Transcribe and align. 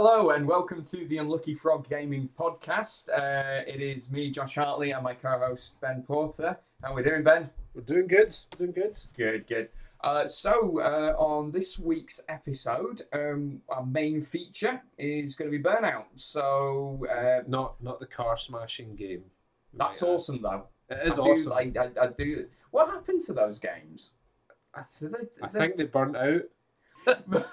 Hello 0.00 0.30
and 0.30 0.46
welcome 0.46 0.84
to 0.84 1.04
the 1.08 1.18
Unlucky 1.18 1.54
Frog 1.54 1.88
Gaming 1.90 2.28
Podcast. 2.38 3.08
Uh, 3.08 3.64
it 3.66 3.80
is 3.80 4.08
me, 4.08 4.30
Josh 4.30 4.54
Hartley, 4.54 4.92
and 4.92 5.02
my 5.02 5.12
co-host 5.12 5.72
Ben 5.80 6.04
Porter. 6.06 6.56
How 6.84 6.92
are 6.92 6.94
we 6.94 7.02
doing, 7.02 7.24
Ben? 7.24 7.50
We're 7.74 7.80
doing 7.82 8.06
good. 8.06 8.32
Doing 8.56 8.70
good. 8.70 8.96
Good, 9.16 9.48
good. 9.48 9.70
Uh, 10.04 10.28
so 10.28 10.78
uh, 10.78 11.16
on 11.20 11.50
this 11.50 11.80
week's 11.80 12.20
episode, 12.28 13.06
um, 13.12 13.60
our 13.70 13.84
main 13.84 14.22
feature 14.24 14.80
is 14.98 15.34
going 15.34 15.50
to 15.50 15.58
be 15.58 15.60
Burnout. 15.60 16.04
So 16.14 17.04
uh, 17.12 17.42
Not 17.48 17.82
not 17.82 17.98
the 17.98 18.06
car 18.06 18.38
smashing 18.38 18.94
game. 18.94 19.24
that's 19.74 20.00
Yeah. 20.02 20.10
awesome, 20.10 20.40
though. 20.40 20.68
It 20.90 21.08
is 21.08 21.14
I 21.18 21.22
awesome. 21.22 21.42
Do, 21.42 21.50
like, 21.50 21.76
I, 21.76 21.90
I 22.00 22.06
do. 22.16 22.46
What 22.70 22.88
happened 22.88 23.22
to 23.22 23.32
those 23.32 23.58
games? 23.58 24.12
I, 24.76 24.82
did 25.00 25.10
they- 25.10 25.42
I 25.42 25.48
think 25.48 25.76
they 25.76 25.84
burnt 25.86 26.16
out. 26.16 27.46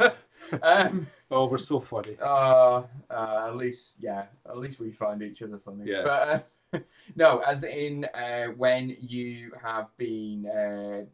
um, 0.62 1.06
Oh, 1.30 1.46
we're 1.46 1.58
so 1.58 1.78
funny. 1.78 2.16
Uh, 2.20 2.82
uh, 3.10 3.46
at 3.48 3.56
least, 3.56 3.96
yeah, 4.00 4.26
at 4.48 4.56
least 4.56 4.80
we 4.80 4.90
find 4.92 5.22
each 5.22 5.42
other 5.42 5.58
funny. 5.58 5.84
Yeah. 5.90 6.02
But 6.02 6.44
uh, 6.72 6.78
no, 7.16 7.38
as 7.40 7.64
in 7.64 8.06
uh, 8.06 8.46
when 8.56 8.96
you 9.00 9.52
have 9.62 9.88
been 9.98 10.46
uh, 10.46 11.04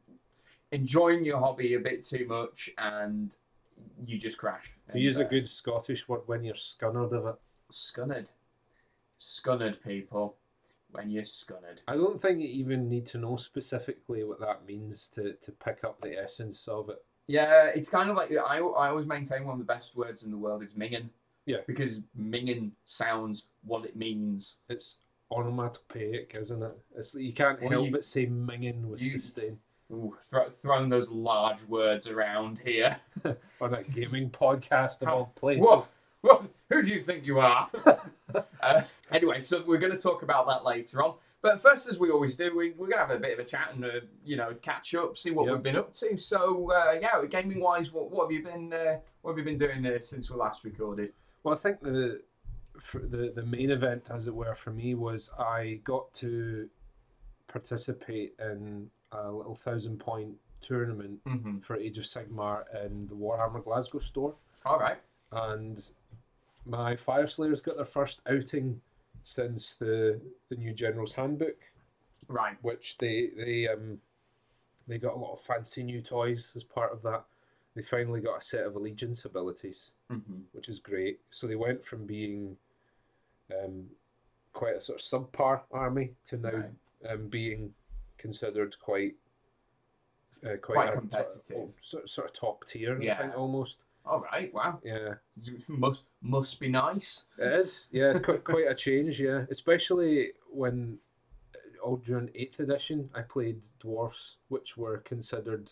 enjoying 0.70 1.24
your 1.24 1.38
hobby 1.40 1.74
a 1.74 1.80
bit 1.80 2.04
too 2.04 2.26
much 2.28 2.70
and 2.78 3.34
you 4.06 4.18
just 4.18 4.38
crash. 4.38 4.72
To 4.88 4.94
And, 4.94 5.02
use 5.02 5.18
a 5.18 5.26
uh, 5.26 5.28
good 5.28 5.48
Scottish 5.48 6.08
word, 6.08 6.22
when 6.26 6.44
you're 6.44 6.54
scunnered 6.54 7.12
of 7.12 7.26
it. 7.26 7.34
scunnered, 7.72 8.28
scunnered 9.20 9.82
people, 9.82 10.36
when 10.92 11.10
you're 11.10 11.24
scunnered. 11.24 11.78
I 11.88 11.94
don't 11.94 12.22
think 12.22 12.40
you 12.40 12.46
even 12.48 12.88
need 12.88 13.06
to 13.06 13.18
know 13.18 13.36
specifically 13.36 14.22
what 14.22 14.38
that 14.40 14.64
means 14.64 15.08
to, 15.14 15.32
to 15.32 15.50
pick 15.52 15.82
up 15.82 16.00
the 16.00 16.16
essence 16.16 16.68
of 16.68 16.88
it. 16.90 17.02
Yeah, 17.26 17.66
it's 17.74 17.88
kind 17.88 18.10
of 18.10 18.16
like 18.16 18.30
I, 18.32 18.58
I 18.58 18.88
always 18.88 19.06
maintain 19.06 19.44
one 19.44 19.54
of 19.54 19.58
the 19.58 19.64
best 19.72 19.96
words 19.96 20.22
in 20.24 20.30
the 20.30 20.36
world 20.36 20.62
is 20.62 20.74
minging. 20.74 21.08
Yeah. 21.46 21.58
Because 21.66 22.00
minging 22.20 22.70
sounds 22.84 23.46
what 23.64 23.84
it 23.84 23.96
means. 23.96 24.58
It's 24.68 24.98
onomatopoeic, 25.30 26.36
isn't 26.38 26.62
it? 26.62 26.72
It's 26.96 27.14
you 27.14 27.32
can't 27.32 27.60
Well, 27.60 27.70
help 27.70 27.86
you- 27.86 27.92
but 27.92 28.04
say 28.04 28.26
minging 28.26 28.82
with 28.86 29.00
you- 29.00 29.12
disdain 29.12 29.58
Ooh, 29.92 30.16
thro- 30.22 30.48
throwing 30.50 30.88
those 30.88 31.10
large 31.10 31.62
words 31.64 32.08
around 32.08 32.58
here. 32.64 32.96
on 33.60 33.74
a 33.74 33.82
gaming 33.82 34.30
podcast 34.30 35.02
of 35.02 35.08
all 35.08 35.32
places. 35.36 35.64
Whoa, 35.64 35.86
whoa, 36.22 36.46
who 36.70 36.82
do 36.82 36.90
you 36.90 37.00
think 37.00 37.24
you 37.26 37.38
are? 37.38 37.68
uh, 38.62 38.82
anyway, 39.12 39.40
so 39.40 39.62
we're 39.66 39.78
going 39.78 39.92
to 39.92 39.98
talk 39.98 40.22
about 40.22 40.46
that 40.48 40.64
later 40.64 41.02
on. 41.02 41.14
But 41.44 41.60
first, 41.60 41.86
as 41.90 41.98
we 41.98 42.10
always 42.10 42.36
do, 42.36 42.56
we, 42.56 42.70
we're 42.70 42.86
going 42.86 42.92
to 42.92 43.06
have 43.06 43.10
a 43.10 43.18
bit 43.18 43.38
of 43.38 43.44
a 43.44 43.46
chat 43.46 43.68
and, 43.74 43.84
uh, 43.84 43.88
you 44.24 44.34
know, 44.38 44.54
catch 44.62 44.94
up, 44.94 45.14
see 45.14 45.30
what 45.30 45.44
Yep. 45.44 45.52
we've 45.52 45.62
been 45.62 45.76
up 45.76 45.92
to. 45.92 46.16
So, 46.16 46.72
uh, 46.72 46.92
yeah, 46.98 47.22
gaming 47.28 47.60
wise, 47.60 47.92
what, 47.92 48.10
what 48.10 48.22
have 48.24 48.32
you 48.32 48.42
been 48.42 48.72
uh, 48.72 48.96
what 49.20 49.32
have 49.32 49.38
you 49.38 49.44
been 49.44 49.58
doing 49.58 49.84
uh, 49.84 49.98
since 50.00 50.30
we 50.30 50.36
last 50.38 50.64
recorded? 50.64 51.12
Well, 51.42 51.52
I 51.54 51.58
think 51.58 51.82
the 51.82 52.22
the 52.94 53.32
the 53.36 53.44
main 53.44 53.70
event, 53.70 54.10
as 54.10 54.26
it 54.26 54.34
were, 54.34 54.54
for 54.54 54.70
me 54.70 54.94
was 54.94 55.30
I 55.38 55.80
got 55.84 56.14
to 56.14 56.66
participate 57.46 58.34
in 58.38 58.88
a 59.12 59.30
little 59.30 59.54
thousand 59.54 59.98
point 60.00 60.32
tournament 60.62 61.22
Mm-hmm. 61.26 61.58
for 61.58 61.76
Age 61.76 61.98
of 61.98 62.04
Sigmar 62.04 62.64
in 62.86 63.06
the 63.06 63.14
Warhammer 63.14 63.62
Glasgow 63.62 63.98
store, 63.98 64.34
All 64.64 64.78
right. 64.78 64.96
and 65.30 65.90
my 66.64 66.96
Fyreslayers 66.96 67.62
got 67.62 67.76
their 67.76 67.84
first 67.84 68.22
outing 68.26 68.80
since 69.34 69.74
the 69.74 70.20
the 70.50 70.56
new 70.56 70.72
General's 70.72 71.14
Handbook, 71.14 71.56
Right. 72.28 72.56
which 72.62 72.98
they 72.98 73.30
they 73.36 73.66
um 73.66 74.00
they 74.86 74.98
got 74.98 75.14
a 75.14 75.18
lot 75.18 75.32
of 75.32 75.40
fancy 75.40 75.82
new 75.82 76.00
toys 76.02 76.52
as 76.54 76.62
part 76.62 76.92
of 76.92 77.02
that. 77.02 77.24
They 77.74 77.82
finally 77.82 78.20
got 78.20 78.38
a 78.38 78.44
set 78.44 78.64
of 78.64 78.76
allegiance 78.76 79.24
abilities 79.24 79.90
Mm-hmm. 80.12 80.40
which 80.52 80.68
is 80.68 80.78
great. 80.78 81.18
So 81.30 81.46
they 81.46 81.56
went 81.56 81.84
from 81.84 82.04
being 82.06 82.58
um, 83.50 83.86
quite 84.52 84.76
a 84.76 84.82
sort 84.82 85.00
of 85.00 85.04
subpar 85.32 85.62
army 85.72 86.10
to 86.26 86.36
now 86.36 86.50
Right. 86.50 87.10
um, 87.10 87.28
being 87.28 87.72
considered 88.18 88.78
quite 88.78 89.14
uh, 90.44 90.56
quite, 90.60 90.74
Quite 90.74 90.88
a 90.90 90.92
competitive. 90.98 91.56
top- 91.56 91.74
sort, 91.80 92.10
sort 92.10 92.26
of 92.28 92.32
top 92.34 92.66
tier. 92.66 92.98
I 93.00 93.02
Yeah. 93.02 93.18
think 93.22 93.34
almost. 93.38 93.78
All 94.06 94.20
right. 94.20 94.52
Wow. 94.52 94.80
Yeah, 94.84 95.14
Must 95.68 96.02
must 96.20 96.60
be 96.60 96.68
nice. 96.68 97.26
it 97.38 97.52
is. 97.60 97.88
Yeah, 97.90 98.10
it's 98.10 98.20
quite 98.20 98.44
quite 98.44 98.66
a 98.68 98.74
change. 98.74 99.20
Yeah, 99.20 99.44
especially 99.50 100.32
when 100.50 100.98
uh, 101.54 101.82
all 101.82 101.96
during 101.96 102.30
eighth 102.34 102.60
edition 102.60 103.08
I 103.14 103.22
played 103.22 103.66
dwarfs, 103.80 104.36
which 104.48 104.76
were 104.76 104.98
considered. 104.98 105.70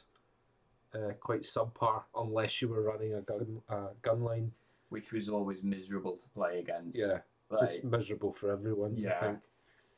Uh, 0.95 1.13
quite 1.21 1.41
subpar 1.41 2.03
unless 2.15 2.61
you 2.61 2.69
were 2.69 2.83
running 2.83 3.15
a 3.15 3.23
gun 3.23 3.63
a 3.71 3.87
gun 4.03 4.23
line. 4.23 4.53
Which 4.91 5.11
was 5.11 5.27
always 5.31 5.63
miserable 5.63 6.17
to 6.19 6.29
play 6.29 6.59
against. 6.59 6.99
Yeah, 6.99 7.21
Like, 7.49 7.61
just 7.61 7.83
miserable 7.85 8.35
for 8.35 8.51
everyone. 8.51 8.95
Yeah. 8.99 9.37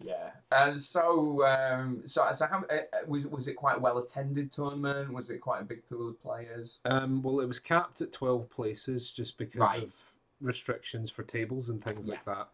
Yeah, 0.04 0.32
and 0.53 0.81
so 0.81 1.44
um, 1.47 2.03
so 2.04 2.28
so 2.34 2.47
how 2.47 2.59
uh, 2.70 2.75
uh, 2.75 2.81
was 3.06 3.26
was 3.26 3.48
it 3.48 3.54
quite 3.54 3.78
a 3.78 3.81
well 3.81 3.97
attended 3.98 4.53
tournament? 4.53 5.10
Was 5.12 5.31
it 5.31 5.38
quite 5.41 5.62
a 5.62 5.65
big 5.65 5.88
pool 5.88 6.10
of 6.10 6.20
players? 6.22 6.81
Um, 6.84 7.22
well, 7.22 7.41
it 7.41 7.47
was 7.47 7.59
capped 7.59 8.03
at 8.03 8.12
12 8.12 8.50
places 8.50 9.12
just 9.12 9.38
because 9.38 9.60
Right. 9.60 9.82
of 9.84 9.94
restrictions 10.43 11.10
for 11.10 11.22
tables 11.22 11.70
and 11.70 11.82
things 11.82 12.06
Yeah. 12.06 12.14
like 12.16 12.25
that. 12.26 12.48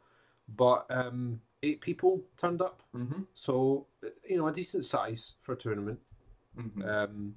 But 0.56 0.86
um, 0.90 1.40
eight 1.64 1.80
people 1.80 2.22
turned 2.36 2.62
up, 2.62 2.82
Mm-hmm. 2.94 3.22
so 3.34 3.86
uh, 4.06 4.10
you 4.28 4.38
know 4.38 4.46
a 4.46 4.52
decent 4.52 4.84
size 4.84 5.34
for 5.42 5.52
a 5.54 5.56
tournament. 5.56 5.98
mm-hmm. 6.56 6.82
Um, 6.88 7.34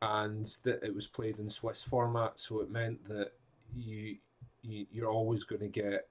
and 0.00 0.46
that 0.64 0.82
it 0.82 0.94
was 0.94 1.06
played 1.06 1.38
in 1.38 1.48
Swiss 1.48 1.82
format, 1.82 2.32
so 2.40 2.60
it 2.60 2.70
meant 2.70 3.04
that 3.08 3.32
you, 3.74 4.16
you 4.62 4.86
you're 4.92 5.10
always 5.10 5.44
going 5.44 5.60
to 5.60 5.68
get 5.68 6.08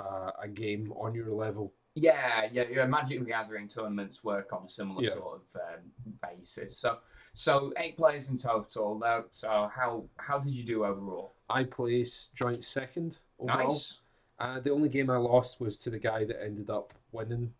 uh, 0.00 0.30
a 0.40 0.48
game 0.48 0.92
on 0.92 1.14
your 1.14 1.30
level. 1.32 1.72
Yeah, 2.02 2.48
yeah, 2.52 2.64
yeah. 2.70 2.86
Magic 2.86 3.18
the 3.20 3.24
Gathering 3.26 3.68
tournaments 3.68 4.22
work 4.24 4.52
on 4.52 4.64
a 4.66 4.68
similar 4.68 5.02
Yeah. 5.02 5.14
sort 5.14 5.40
of 5.54 5.60
um, 5.60 6.12
basis. 6.22 6.76
So 6.78 6.98
so 7.34 7.72
eight 7.76 7.96
players 7.96 8.28
in 8.28 8.38
total. 8.38 8.98
Now, 8.98 9.24
so 9.30 9.70
how 9.74 10.04
how 10.16 10.38
did 10.38 10.52
you 10.54 10.64
do 10.64 10.84
overall? 10.84 11.34
I 11.48 11.64
placed 11.64 12.34
joint 12.34 12.64
second 12.64 13.18
overall. 13.38 13.68
Nice. 13.68 14.00
Uh, 14.40 14.60
the 14.60 14.70
only 14.70 14.88
game 14.88 15.10
I 15.10 15.16
lost 15.16 15.60
was 15.60 15.78
to 15.78 15.90
the 15.90 15.98
guy 15.98 16.24
that 16.24 16.42
ended 16.42 16.70
up 16.70 16.92
winning 17.12 17.52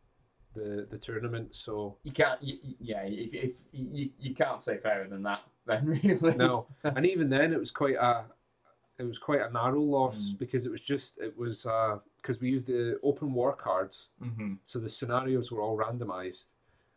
the 0.54 0.86
the 0.90 0.98
tournament. 0.98 1.54
So 1.54 1.96
You 2.04 2.12
can't. 2.12 2.42
You- 2.42 2.58
yeah, 2.80 3.02
if, 3.04 3.34
if 3.34 3.50
you, 3.72 4.10
you 4.18 4.34
can't 4.34 4.62
say 4.62 4.78
fairer 4.78 5.08
than 5.08 5.22
that, 5.24 5.40
then 5.66 5.86
really. 6.04 6.34
no, 6.36 6.66
and 6.84 7.04
even 7.06 7.28
then 7.28 7.52
it 7.52 7.58
was 7.58 7.70
quite 7.70 7.96
a 7.96 8.24
it 8.98 9.04
was 9.04 9.18
quite 9.18 9.40
a 9.40 9.50
narrow 9.50 9.80
loss 9.80 10.30
Mm. 10.30 10.38
because 10.38 10.66
it 10.66 10.70
was 10.72 10.80
just 10.80 11.18
it 11.18 11.36
was 11.38 11.66
because 12.20 12.40
we 12.40 12.50
used 12.50 12.66
the 12.66 12.98
open 13.02 13.32
war 13.32 13.52
cards, 13.54 14.08
Mm-hmm. 14.22 14.54
so 14.64 14.78
the 14.78 14.88
scenarios 14.88 15.50
were 15.52 15.62
all 15.62 15.76
randomized, 15.76 16.46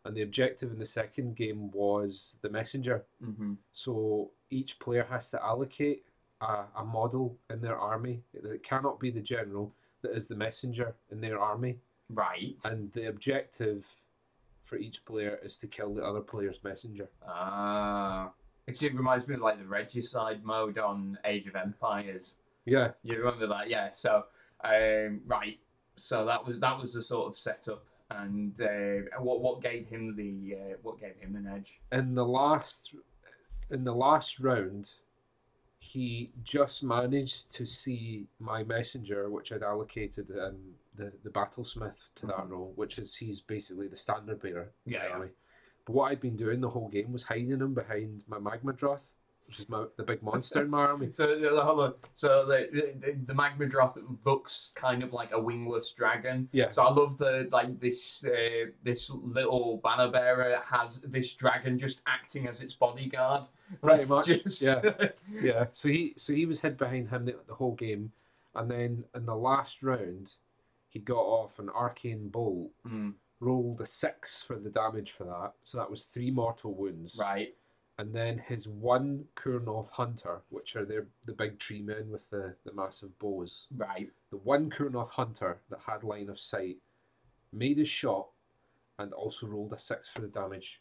and 0.04 0.16
the 0.16 0.22
objective 0.22 0.72
in 0.72 0.78
the 0.78 0.86
second 1.00 1.36
game 1.36 1.70
was 1.70 2.36
the 2.42 2.48
messenger. 2.50 3.04
Mm-hmm. 3.24 3.54
So 3.72 4.30
each 4.50 4.78
player 4.80 5.04
has 5.10 5.30
to 5.30 5.42
allocate 5.44 6.04
a, 6.40 6.64
a 6.76 6.84
model 6.84 7.36
in 7.50 7.60
their 7.60 7.78
army. 7.78 8.22
that 8.34 8.62
cannot 8.64 8.98
be 8.98 9.10
the 9.10 9.20
general 9.22 9.72
that 10.02 10.12
is 10.16 10.26
the 10.26 10.34
messenger 10.46 10.94
in 11.12 11.20
their 11.20 11.38
army. 11.38 11.78
Right. 12.10 12.60
and 12.64 12.92
the 12.92 13.08
objective 13.08 13.86
for 14.64 14.76
each 14.76 15.04
player 15.04 15.38
is 15.42 15.56
to 15.58 15.66
kill 15.66 15.94
the 15.94 16.02
other 16.04 16.20
player's 16.20 16.62
messenger. 16.64 17.08
Ah. 17.26 18.32
It 18.80 18.94
reminds 18.94 19.26
me 19.26 19.34
of 19.34 19.40
like 19.40 19.58
the 19.58 19.66
regicide 19.66 20.44
mode 20.44 20.78
on 20.78 21.18
Age 21.24 21.46
of 21.48 21.56
Empires. 21.56 22.38
Yeah, 22.64 22.92
You 23.02 23.18
remember 23.18 23.48
that, 23.48 23.68
yeah? 23.68 23.90
So, 23.90 24.24
um, 24.62 25.20
right. 25.26 25.58
So 25.96 26.24
that 26.26 26.46
was 26.46 26.58
that 26.60 26.78
was 26.80 26.94
the 26.94 27.02
sort 27.02 27.26
of 27.28 27.36
setup, 27.36 27.84
and 28.10 28.58
uh, 28.60 29.20
what 29.20 29.40
what 29.40 29.60
gave 29.62 29.86
him 29.88 30.14
the 30.16 30.56
uh, 30.56 30.74
what 30.82 30.98
gave 31.00 31.16
him 31.20 31.34
an 31.36 31.46
edge? 31.46 31.80
in 31.90 32.14
the 32.14 32.24
last 32.24 32.94
in 33.70 33.84
the 33.84 33.94
last 33.94 34.38
round, 34.40 34.90
he 35.78 36.30
just 36.44 36.82
managed 36.84 37.50
to 37.56 37.66
see 37.66 38.26
my 38.38 38.62
messenger, 38.62 39.28
which 39.30 39.52
I'd 39.52 39.62
allocated 39.62 40.30
um, 40.40 40.56
the 40.96 41.12
the 41.24 41.30
battlesmith 41.30 41.98
to 42.16 42.26
that 42.26 42.36
Mhm. 42.46 42.50
role, 42.50 42.72
which 42.76 42.98
is 42.98 43.16
he's 43.16 43.40
basically 43.40 43.88
the 43.88 43.96
standard 43.98 44.40
bearer. 44.40 44.70
Yeah, 44.86 45.06
yeah. 45.08 45.24
But 45.84 45.94
what 45.94 46.12
I'd 46.12 46.20
been 46.20 46.36
doing 46.36 46.60
the 46.60 46.68
whole 46.70 46.88
game 46.88 47.12
was 47.12 47.24
hiding 47.24 47.50
him 47.50 47.74
behind 47.74 48.22
my 48.28 48.38
magma 48.38 48.72
magmadroth, 48.72 49.00
which 49.46 49.58
is 49.58 49.68
my 49.68 49.84
the 49.96 50.02
big 50.04 50.22
monster 50.22 50.62
in 50.62 50.70
my 50.70 50.78
army. 50.86 51.10
So 51.12 51.24
uh, 51.24 51.64
hold 51.64 51.80
on. 51.80 51.94
So 52.14 52.46
the 52.46 52.68
the, 53.00 53.12
the 53.26 53.32
Magmadroth 53.34 54.00
looks 54.24 54.70
kind 54.74 55.02
of 55.02 55.12
like 55.12 55.30
a 55.32 55.40
wingless 55.40 55.90
dragon. 55.92 56.48
Yeah. 56.52 56.70
So 56.70 56.82
I 56.84 56.90
love 56.90 57.18
the 57.18 57.48
like 57.50 57.80
this 57.80 58.24
uh, 58.24 58.70
this 58.84 59.10
little 59.10 59.80
banner 59.82 60.10
bearer 60.10 60.60
has 60.64 61.00
this 61.00 61.34
dragon 61.34 61.78
just 61.78 62.00
acting 62.06 62.46
as 62.46 62.60
its 62.60 62.74
bodyguard. 62.74 63.48
Pretty 63.82 64.04
much, 64.04 64.26
Just- 64.26 64.62
yeah. 64.62 65.08
Yeah, 65.42 65.66
so 65.72 65.88
he 65.88 66.14
so 66.16 66.32
he 66.34 66.46
was 66.46 66.60
hid 66.60 66.76
behind 66.76 67.08
him 67.08 67.24
the, 67.24 67.36
the 67.48 67.54
whole 67.54 67.74
game, 67.74 68.12
and 68.54 68.70
then 68.70 69.04
in 69.14 69.24
the 69.26 69.34
last 69.34 69.82
round, 69.82 70.32
he 70.88 70.98
got 70.98 71.16
off 71.22 71.58
an 71.58 71.70
arcane 71.70 72.28
bolt, 72.28 72.70
Mm, 72.86 73.14
rolled 73.42 73.80
a 73.80 73.86
six 73.86 74.42
for 74.42 74.56
the 74.58 74.70
damage 74.70 75.10
for 75.12 75.24
that, 75.24 75.52
so 75.64 75.78
that 75.78 75.90
was 75.90 76.04
three 76.04 76.30
mortal 76.30 76.74
wounds. 76.74 77.16
right. 77.18 77.54
and 77.98 78.14
then 78.14 78.38
his 78.48 78.66
one 78.68 79.24
Kurnoth 79.36 79.90
hunter, 79.90 80.40
which 80.48 80.76
are 80.76 80.84
their, 80.84 81.06
the 81.26 81.32
big 81.34 81.58
tree 81.58 81.82
men 81.82 82.08
with 82.10 82.28
the, 82.30 82.54
the 82.64 82.72
massive 82.72 83.16
bows. 83.18 83.66
Right. 83.76 84.10
The 84.30 84.38
one 84.38 84.70
Kurnoth 84.70 85.10
hunter 85.10 85.58
that 85.70 85.80
had 85.86 86.02
line 86.04 86.30
of 86.30 86.40
sight 86.40 86.78
made 87.52 87.78
his 87.78 87.88
shot 87.88 88.28
and 88.98 89.12
also 89.12 89.46
rolled 89.46 89.72
a 89.72 89.78
six 89.78 90.08
for 90.08 90.20
the 90.22 90.28
damage. 90.28 90.80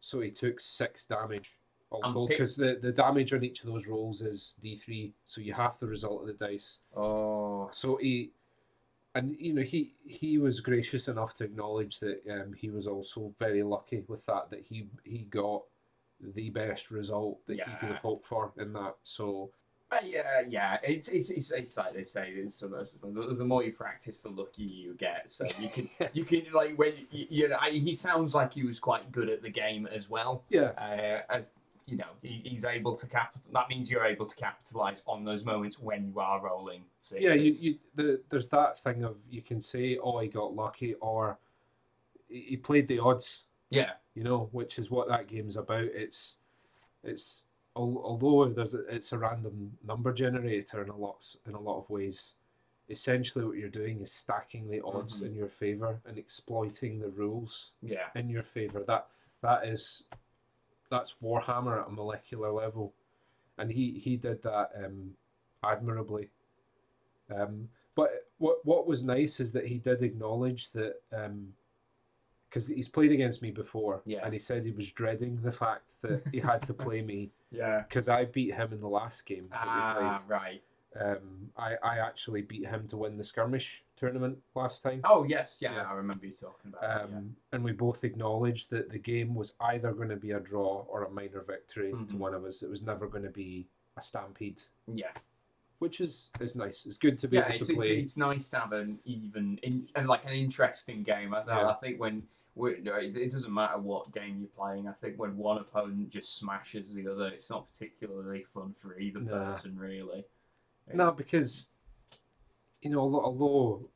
So 0.00 0.20
he 0.20 0.30
took 0.30 0.60
six 0.60 1.06
damage 1.06 1.56
all 1.90 2.02
And 2.04 2.14
told 2.14 2.28
pick- 2.28 2.38
because 2.38 2.56
the, 2.56 2.78
the 2.80 2.92
damage 2.92 3.32
on 3.32 3.44
each 3.44 3.60
of 3.60 3.66
those 3.66 3.86
rolls 3.86 4.22
is 4.22 4.56
d3, 4.64 5.12
so 5.26 5.40
you 5.40 5.52
half 5.52 5.78
the 5.80 5.86
result 5.86 6.22
of 6.22 6.26
the 6.26 6.32
dice. 6.46 6.78
Oh. 6.96 7.70
So 7.72 7.96
he, 7.96 8.30
and 9.14 9.36
you 9.38 9.52
know 9.52 9.62
he 9.62 9.94
he 10.06 10.38
was 10.38 10.60
gracious 10.60 11.08
enough 11.08 11.34
to 11.34 11.44
acknowledge 11.44 12.00
that 12.00 12.20
um, 12.30 12.52
he 12.54 12.70
was 12.70 12.86
also 12.86 13.34
very 13.38 13.62
lucky 13.62 14.04
with 14.08 14.24
that 14.26 14.50
that 14.50 14.64
he 14.68 14.88
he 15.04 15.18
got 15.30 15.62
the 16.34 16.50
best 16.50 16.90
result 16.90 17.38
that 17.46 17.56
he 17.56 17.76
could 17.80 17.88
have 17.88 17.98
hoped 17.98 18.26
for 18.26 18.52
in 18.58 18.72
that. 18.72 18.94
So 19.02 19.50
But 19.90 20.04
yeah, 20.06 20.42
yeah, 20.48 20.78
it's 20.82 21.08
it's 21.08 21.30
it's, 21.30 21.50
it's 21.50 21.76
like 21.76 21.94
they 21.94 22.04
say. 22.04 22.30
It's 22.36 22.56
sort 22.56 22.74
of, 22.74 22.88
the, 23.02 23.34
the 23.34 23.44
more 23.44 23.62
you 23.64 23.72
practice, 23.72 24.22
the 24.22 24.30
luckier 24.30 24.64
you 24.66 24.94
get. 24.94 25.30
So 25.30 25.46
you 25.58 25.68
can 25.68 25.90
you 26.12 26.24
can 26.24 26.44
like 26.54 26.78
when 26.78 26.92
you, 27.10 27.26
you 27.28 27.48
know 27.48 27.56
I, 27.60 27.70
he 27.70 27.94
sounds 27.94 28.34
like 28.34 28.54
he 28.54 28.62
was 28.62 28.78
quite 28.78 29.10
good 29.12 29.28
at 29.28 29.42
the 29.42 29.50
game 29.50 29.86
as 29.86 30.08
well. 30.08 30.44
yeah, 30.48 30.72
Uh, 30.78 31.32
as 31.32 31.50
you 31.86 31.96
know, 31.96 32.06
he, 32.22 32.40
he's 32.44 32.64
able 32.64 32.94
to 32.94 33.06
cap. 33.06 33.34
That 33.52 33.68
means 33.68 33.90
you're 33.90 34.04
able 34.04 34.26
to 34.26 34.36
capitalize 34.36 35.02
on 35.06 35.24
those 35.24 35.44
moments 35.44 35.78
when 35.78 36.06
you 36.06 36.20
are 36.20 36.40
rolling 36.40 36.82
sixes. 37.00 37.24
yeah. 37.24 37.34
You, 37.34 37.52
you 37.52 37.78
the, 37.96 38.20
there's 38.30 38.48
that 38.48 38.78
thing 38.82 39.04
of 39.04 39.16
you 39.30 39.42
can 39.42 39.60
say 39.60 39.98
oh 40.02 40.18
he 40.20 40.28
got 40.28 40.54
lucky 40.54 40.94
or 41.00 41.38
he 42.28 42.56
played 42.56 42.88
the 42.88 42.98
odds. 42.98 43.44
yeah, 43.70 43.90
you 44.14 44.24
know, 44.24 44.48
which 44.52 44.78
is 44.78 44.90
what 44.90 45.08
that 45.08 45.26
game's 45.28 45.56
about. 45.56 45.84
It's 45.84 46.36
it's 47.04 47.44
although 47.74 48.48
there's 48.48 48.74
a, 48.74 48.84
it's 48.94 49.12
a 49.12 49.18
random 49.18 49.72
number 49.86 50.12
generator 50.12 50.82
in 50.82 50.88
a 50.90 50.96
lot 50.96 51.34
in 51.46 51.54
a 51.54 51.60
lot 51.60 51.78
of 51.78 51.90
ways. 51.90 52.32
Essentially, 52.88 53.44
what 53.44 53.56
you're 53.56 53.68
doing 53.70 54.00
is 54.02 54.12
stacking 54.12 54.68
the 54.68 54.80
odds 54.84 55.20
Mhm. 55.22 55.26
in 55.26 55.34
your 55.34 55.48
favor 55.48 56.00
and 56.06 56.18
exploiting 56.18 56.98
the 57.00 57.08
rules 57.08 57.70
yeah, 57.80 58.08
in 58.14 58.28
your 58.28 58.42
favor. 58.42 58.82
That 58.86 59.06
that 59.40 59.66
is 59.66 60.04
that's 60.92 61.14
Warhammer 61.22 61.80
at 61.82 61.88
a 61.88 61.90
molecular 61.90 62.52
level, 62.52 62.92
and 63.58 63.72
he 63.72 63.98
he 63.98 64.16
did 64.16 64.42
that 64.42 64.70
um, 64.76 65.12
admirably. 65.64 66.28
Um, 67.34 67.68
but 67.96 68.26
what 68.38 68.58
what 68.64 68.86
was 68.86 69.02
nice 69.02 69.40
is 69.40 69.50
that 69.52 69.66
he 69.66 69.78
did 69.78 70.02
acknowledge 70.02 70.70
that 70.72 70.96
because 72.48 72.66
he's 72.68 72.88
played 72.88 73.12
against 73.12 73.40
me 73.42 73.50
before, 73.50 74.02
Yeah. 74.04 74.20
and 74.24 74.32
he 74.34 74.38
said 74.38 74.64
he 74.64 74.72
was 74.72 74.90
dreading 74.92 75.40
the 75.42 75.52
fact 75.52 75.84
that 76.02 76.22
he 76.30 76.38
had 76.40 76.62
to 76.66 76.74
play 76.74 77.00
me 77.02 77.30
yeah. 77.50 77.84
because 77.88 78.08
I 78.08 78.26
beat 78.26 78.54
him 78.54 78.72
in 78.72 78.80
the 78.80 78.88
last 78.88 79.24
game 79.26 79.46
that 79.50 79.62
we 79.64 79.70
Ah, 79.70 80.22
right. 80.28 80.62
Um, 81.00 81.50
I 81.56 81.76
I 81.82 81.98
actually 81.98 82.42
beat 82.42 82.66
him 82.66 82.86
to 82.88 82.96
win 82.98 83.16
the 83.16 83.24
skirmish 83.24 83.82
tournament 84.02 84.36
last 84.56 84.82
time. 84.82 85.00
Oh 85.04 85.22
yes, 85.24 85.58
yeah, 85.60 85.74
Yeah. 85.76 85.82
I 85.88 85.92
remember 85.94 86.26
you 86.26 86.32
talking 86.32 86.70
about. 86.72 86.80
that, 86.82 87.08
yeah. 87.10 87.16
Um, 87.18 87.36
and 87.52 87.62
we 87.62 87.70
both 87.72 88.02
acknowledged 88.02 88.68
that 88.70 88.90
the 88.90 88.98
game 88.98 89.34
was 89.34 89.54
either 89.60 89.92
going 89.92 90.08
to 90.08 90.16
be 90.16 90.32
a 90.32 90.40
draw 90.40 90.84
or 90.88 91.04
a 91.04 91.10
minor 91.10 91.42
victory 91.46 91.90
to 91.92 91.96
Mhm. 91.96 92.18
one 92.18 92.34
of 92.34 92.44
us. 92.44 92.62
It 92.62 92.70
was 92.70 92.82
never 92.82 93.06
going 93.06 93.22
to 93.24 93.30
be 93.30 93.68
a 93.96 94.02
stampede, 94.02 94.60
Yeah. 94.88 95.12
which 95.78 96.00
is 96.00 96.32
is 96.40 96.56
nice. 96.56 96.84
It's 96.84 96.98
good 96.98 97.16
to 97.20 97.28
be 97.28 97.36
yeah, 97.36 97.46
able 97.46 97.54
it's, 97.60 97.68
to 97.68 97.74
play. 97.76 98.00
it's 98.00 98.16
nice 98.16 98.48
to 98.50 98.58
have 98.58 98.72
an 98.72 98.98
even 99.04 99.58
in, 99.62 99.88
and 99.94 100.08
like 100.08 100.24
an 100.24 100.32
interesting 100.32 101.04
game. 101.04 101.32
I, 101.32 101.44
Yeah. 101.46 101.68
I 101.68 101.74
think 101.74 102.00
when 102.00 102.26
we 102.56 102.72
it 102.72 103.32
doesn't 103.32 103.54
matter 103.54 103.78
what 103.78 104.12
game 104.12 104.40
you're 104.40 104.48
playing. 104.62 104.86
I 104.88 104.92
think 105.00 105.16
when 105.18 105.36
one 105.38 105.58
opponent 105.58 106.10
just 106.10 106.36
smashes 106.36 106.92
the 106.92 107.06
other, 107.06 107.28
it's 107.28 107.48
not 107.48 107.66
particularly 107.72 108.42
fun 108.52 108.74
for 108.80 108.98
either 108.98 109.20
Nah. 109.20 109.44
person, 109.52 109.78
really. 109.78 110.24
No, 110.92 111.12
because 111.12 111.70
you 112.82 112.90
know, 112.90 112.98
although, 112.98 113.88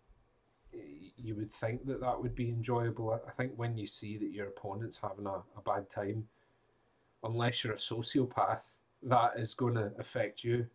you 1.16 1.34
would 1.34 1.52
think 1.52 1.86
that 1.86 2.00
that 2.00 2.20
would 2.20 2.34
be 2.34 2.48
enjoyable, 2.48 3.20
I 3.26 3.30
think 3.32 3.52
when 3.56 3.76
you 3.76 3.86
see 3.86 4.16
that 4.18 4.32
your 4.32 4.48
opponent's 4.48 4.98
having 4.98 5.26
a, 5.26 5.42
a 5.56 5.62
bad 5.64 5.88
time, 5.90 6.28
unless 7.24 7.64
you're 7.64 7.74
a 7.74 7.76
sociopath, 7.76 8.60
that 9.02 9.32
is 9.36 9.54
going 9.54 9.74
to 9.74 9.92
affect 9.98 10.44
you. 10.44 10.66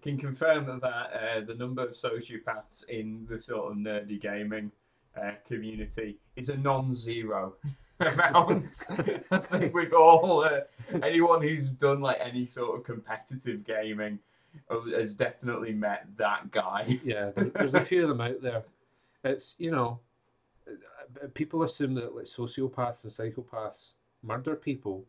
Can 0.00 0.16
confirm 0.16 0.66
that 0.80 0.84
uh, 0.86 1.40
the 1.46 1.54
number 1.54 1.82
of 1.82 1.92
sociopaths 1.92 2.88
in 2.88 3.26
the 3.28 3.40
sort 3.40 3.72
of 3.72 3.78
nerdy 3.78 4.20
gaming 4.20 4.70
uh, 5.20 5.32
community 5.46 6.18
is 6.36 6.48
a 6.50 6.56
non-zero 6.56 7.54
amount. 8.00 8.84
I 9.30 9.38
think 9.38 9.74
we've 9.74 9.92
all 9.92 10.44
uh, 10.44 10.60
anyone 11.02 11.42
who's 11.42 11.66
done 11.66 12.00
like 12.00 12.18
any 12.20 12.46
sort 12.46 12.78
of 12.78 12.84
competitive 12.84 13.64
gaming 13.64 14.18
uh, 14.70 14.80
has 14.96 15.14
definitely 15.14 15.72
met 15.72 16.06
that 16.16 16.50
guy. 16.50 17.00
Yeah, 17.04 17.30
there's 17.34 17.74
a 17.74 17.80
few 17.80 18.02
of 18.02 18.08
them 18.08 18.20
out 18.20 18.40
there. 18.40 18.62
It's 19.24 19.56
you 19.58 19.70
know, 19.70 20.00
uh, 20.68 21.28
people 21.34 21.62
assume 21.62 21.94
that 21.94 22.14
like 22.14 22.24
sociopaths 22.24 23.04
and 23.04 23.12
psychopaths 23.12 23.92
murder 24.22 24.54
people, 24.56 25.06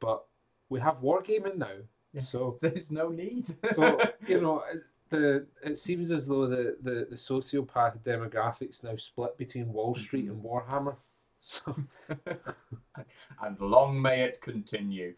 but 0.00 0.24
we 0.68 0.80
have 0.80 0.96
wargaming 1.00 1.56
now, 1.56 1.76
Yeah. 2.12 2.22
so 2.22 2.58
There's 2.62 2.90
no 2.90 3.08
need. 3.08 3.54
so 3.74 3.98
you 4.26 4.40
know 4.40 4.62
it- 4.72 4.82
the 5.08 5.46
it 5.62 5.78
seems 5.78 6.10
as 6.10 6.26
though 6.26 6.48
the 6.48 6.76
the 6.82 7.06
the 7.08 7.14
sociopath 7.16 7.96
demographics 8.00 8.82
now 8.82 8.96
split 8.96 9.38
between 9.38 9.72
Wall 9.72 9.94
Street 9.94 10.28
and 10.28 10.42
Warhammer. 10.42 10.96
So 11.38 11.76
and 13.42 13.60
long 13.60 14.02
may 14.02 14.22
it 14.22 14.40
continue. 14.40 15.14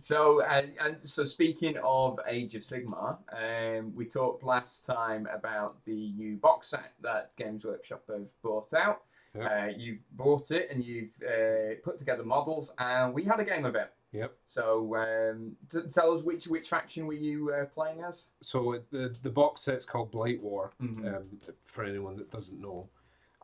So, 0.00 0.42
and, 0.42 0.72
and 0.80 0.96
so 1.04 1.24
speaking 1.24 1.76
of 1.82 2.18
Age 2.26 2.54
of 2.54 2.62
Sigmar, 2.62 3.18
um, 3.32 3.94
we 3.94 4.04
talked 4.06 4.44
last 4.44 4.84
time 4.84 5.28
about 5.32 5.76
the 5.84 6.12
new 6.12 6.36
box 6.36 6.68
set 6.68 6.92
that 7.02 7.32
Games 7.36 7.64
Workshop 7.64 8.02
have 8.08 8.26
brought 8.42 8.72
out. 8.72 9.02
Yeah. 9.36 9.44
Uh, 9.44 9.72
you've 9.76 10.00
bought 10.16 10.50
it 10.50 10.70
and 10.70 10.84
you've 10.84 11.14
uh, 11.22 11.74
put 11.84 11.98
together 11.98 12.24
models, 12.24 12.74
and 12.78 13.14
we 13.14 13.22
had 13.24 13.38
a 13.40 13.44
game 13.44 13.64
of 13.64 13.74
it. 13.76 13.92
Yep. 14.12 14.32
So, 14.46 14.96
um, 14.96 15.52
t- 15.70 15.88
tell 15.88 16.12
us 16.16 16.22
which 16.24 16.46
which 16.48 16.68
faction 16.68 17.06
were 17.06 17.12
you 17.14 17.52
uh, 17.52 17.66
playing 17.66 18.00
as? 18.02 18.26
so 18.42 18.80
the 18.90 19.14
the 19.22 19.30
box 19.30 19.60
set's 19.60 19.86
called 19.86 20.10
Blight 20.10 20.42
War. 20.42 20.72
Mhm. 20.82 21.16
um, 21.16 21.26
for 21.64 21.84
anyone 21.84 22.16
that 22.16 22.30
doesn't 22.32 22.60
know. 22.60 22.88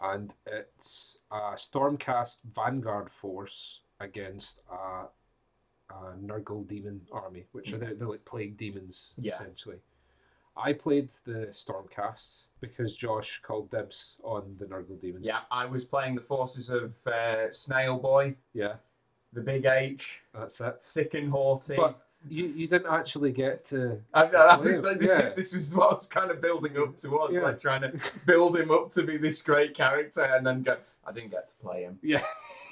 And 0.02 0.34
it's 0.46 1.18
a 1.30 1.52
Stormcast 1.54 2.38
Vanguard 2.54 3.10
force 3.10 3.80
against 4.00 4.60
a, 4.70 5.06
a 5.90 6.16
Nurgle 6.24 6.66
demon 6.66 7.00
army, 7.12 7.44
which 7.52 7.72
are 7.72 7.78
the, 7.78 7.94
the 7.94 8.06
like 8.06 8.24
plague 8.24 8.56
demons, 8.56 9.12
Yeah. 9.18 9.34
essentially. 9.34 9.76
I 10.56 10.72
played 10.72 11.10
the 11.24 11.48
Stormcast 11.52 12.44
because 12.60 12.96
Josh 12.96 13.40
called 13.42 13.70
dibs 13.70 14.16
on 14.24 14.56
the 14.58 14.64
Nurgle 14.64 14.98
demons. 15.00 15.26
Yeah, 15.26 15.40
I 15.50 15.66
was 15.66 15.84
playing 15.84 16.14
the 16.14 16.22
forces 16.22 16.70
of 16.70 16.92
uh, 17.06 17.52
Snail 17.52 17.98
Boy, 17.98 18.34
Yeah, 18.54 18.74
the 19.32 19.42
Big 19.42 19.66
H, 19.66 20.20
that's 20.34 20.60
it. 20.62 20.76
Sick 20.80 21.12
and 21.14 21.30
Haughty. 21.30 21.76
But 21.76 22.00
you, 22.28 22.46
you 22.46 22.66
didn't 22.66 22.90
actually 22.90 23.32
get 23.32 23.66
to. 23.66 24.00
I, 24.14 24.26
to 24.26 24.38
I, 24.38 24.56
play 24.56 24.72
I, 24.78 24.92
him. 24.92 24.98
this, 24.98 25.16
yeah. 25.18 25.28
this 25.36 25.54
was 25.54 25.74
what 25.74 25.90
I 25.92 25.94
was 25.94 26.06
kind 26.06 26.30
of 26.30 26.40
building 26.40 26.76
up 26.78 26.96
towards, 26.96 27.34
Yeah. 27.34 27.40
like 27.42 27.58
trying 27.60 27.82
to 27.82 27.92
build 28.26 28.56
him 28.56 28.70
up 28.70 28.90
to 28.92 29.02
be 29.02 29.18
this 29.18 29.42
great 29.42 29.74
character, 29.74 30.22
and 30.22 30.46
then 30.46 30.62
go. 30.62 30.76
I 31.08 31.12
didn't 31.12 31.30
get 31.30 31.46
to 31.48 31.54
play 31.56 31.82
him. 31.82 31.98
yeah. 32.02 32.24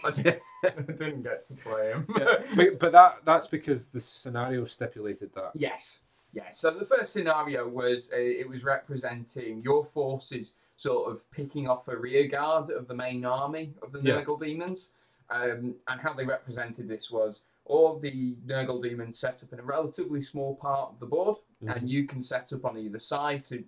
I 0.04 0.10
didn't, 0.10 0.36
I 0.36 0.40
didn't 0.98 1.22
get 1.22 1.44
to 1.46 1.54
play 1.54 1.90
him. 1.92 2.06
yeah. 2.18 2.34
But, 2.56 2.78
but 2.78 2.92
that 2.92 3.18
that's 3.24 3.46
because 3.46 3.86
the 3.86 4.00
scenario 4.00 4.64
stipulated 4.64 5.30
that. 5.34 5.50
yes, 5.54 6.02
yeah. 6.32 6.50
So 6.52 6.70
the 6.70 6.86
first 6.86 7.12
scenario 7.12 7.68
was 7.68 8.10
uh, 8.12 8.16
it 8.18 8.48
was 8.48 8.64
representing 8.64 9.62
your 9.62 9.84
forces 9.84 10.52
sort 10.76 11.10
of 11.10 11.30
picking 11.30 11.68
off 11.68 11.86
a 11.88 11.96
rear 11.96 12.26
guard 12.26 12.70
of 12.70 12.88
the 12.88 12.94
main 12.94 13.24
army 13.24 13.72
of 13.82 13.92
the 13.92 14.00
Yeah. 14.02 14.22
Nurgle 14.22 14.38
demons, 14.40 14.90
um, 15.30 15.74
and 15.88 16.00
how 16.00 16.12
they 16.12 16.24
represented 16.24 16.88
this 16.88 17.10
was 17.10 17.42
all 17.64 17.98
the 17.98 18.34
Nurgle 18.46 18.82
demons 18.82 19.18
set 19.18 19.42
up 19.42 19.52
in 19.52 19.58
a 19.60 19.62
relatively 19.62 20.20
small 20.20 20.56
part 20.56 20.90
of 20.92 21.00
the 21.00 21.06
board, 21.06 21.36
Mhm. 21.62 21.76
and 21.76 21.88
you 21.88 22.06
can 22.06 22.22
set 22.22 22.52
up 22.52 22.64
on 22.64 22.76
either 22.76 22.98
side 22.98 23.42
to 23.44 23.64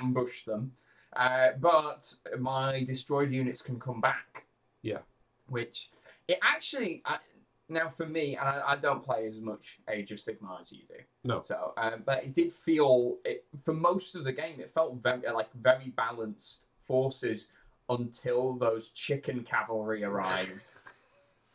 ambush 0.00 0.44
them. 0.44 0.72
Uh, 1.14 1.48
but 1.58 2.14
my 2.38 2.84
destroyed 2.84 3.32
units 3.32 3.60
can 3.62 3.80
come 3.80 4.00
back. 4.00 4.44
Yeah. 4.82 5.00
Which 5.48 5.90
it 6.28 6.38
actually 6.42 7.02
I, 7.04 7.18
now 7.68 7.88
for 7.96 8.06
me, 8.06 8.36
and 8.36 8.46
I, 8.48 8.62
I 8.68 8.76
don't 8.76 9.02
play 9.02 9.26
as 9.26 9.40
much 9.40 9.78
Age 9.88 10.10
of 10.12 10.18
Sigmar 10.18 10.60
as 10.60 10.72
you 10.72 10.82
do. 10.88 10.96
No. 11.24 11.42
So, 11.44 11.72
uh, 11.76 11.96
but 12.04 12.24
it 12.24 12.34
did 12.34 12.52
feel 12.52 13.18
it 13.24 13.44
for 13.64 13.72
most 13.72 14.14
of 14.14 14.24
the 14.24 14.32
game. 14.32 14.60
It 14.60 14.72
felt 14.74 14.96
very 15.02 15.22
like 15.32 15.52
very 15.54 15.92
balanced 15.96 16.60
forces 16.80 17.48
until 17.88 18.54
those 18.54 18.90
chicken 18.90 19.42
cavalry 19.42 20.04
arrived. 20.04 20.72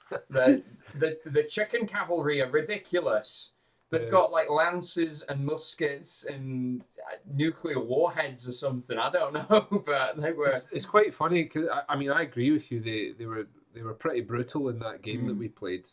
the, 0.30 0.64
the 0.96 1.18
the 1.26 1.44
chicken 1.44 1.86
cavalry 1.86 2.42
are 2.42 2.50
ridiculous. 2.50 3.52
They've 3.90 4.02
Yeah. 4.04 4.10
got 4.10 4.32
like 4.32 4.50
lances 4.50 5.22
and 5.30 5.46
muskets 5.46 6.26
and 6.26 6.82
uh, 6.82 7.16
nuclear 7.34 7.80
warheads 7.80 8.48
or 8.48 8.52
something. 8.54 8.98
I 8.98 9.10
don't 9.10 9.34
know, 9.50 9.84
but 9.86 10.20
they 10.20 10.32
were. 10.34 10.48
It's, 10.48 10.68
it's 10.72 10.86
quite 10.86 11.14
funny 11.14 11.44
because 11.44 11.68
I, 11.70 11.94
I 11.94 11.96
mean 11.98 12.12
I 12.12 12.24
agree 12.24 12.52
with 12.52 12.72
you. 12.72 12.80
They 12.82 13.14
they 13.18 13.26
were 13.26 13.48
they 13.78 13.84
were 13.84 13.94
pretty 13.94 14.22
brutal 14.22 14.70
in 14.70 14.80
that 14.80 15.02
game 15.04 15.28
that 15.28 15.36
Mm. 15.36 15.40
we 15.40 15.48
played. 15.50 15.90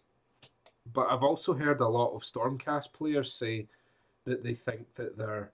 but 0.92 1.06
I've 1.08 1.22
also 1.22 1.54
heard 1.54 1.80
a 1.80 1.88
lot 1.88 2.14
of 2.14 2.22
Stormcast 2.22 2.92
players 2.92 3.32
say 3.32 3.66
that 4.26 4.42
they 4.42 4.52
think 4.54 4.94
that 4.96 5.16
they're 5.16 5.50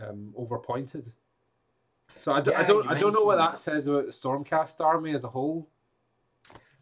um, 0.00 0.34
overpointed. 0.36 1.12
So 2.16 2.32
I, 2.32 2.40
d- 2.40 2.52
I 2.52 2.62
Yeah, 2.62 2.66
don't 2.66 2.88
I 2.88 2.98
don't 2.98 3.12
know 3.12 3.22
what 3.24 3.38
mentioned 3.38 3.54
that 3.54 3.58
says 3.58 3.86
about 3.86 4.06
the 4.06 4.10
Stormcast 4.12 4.80
army 4.80 5.14
as 5.14 5.22
a 5.22 5.28
whole. 5.28 5.68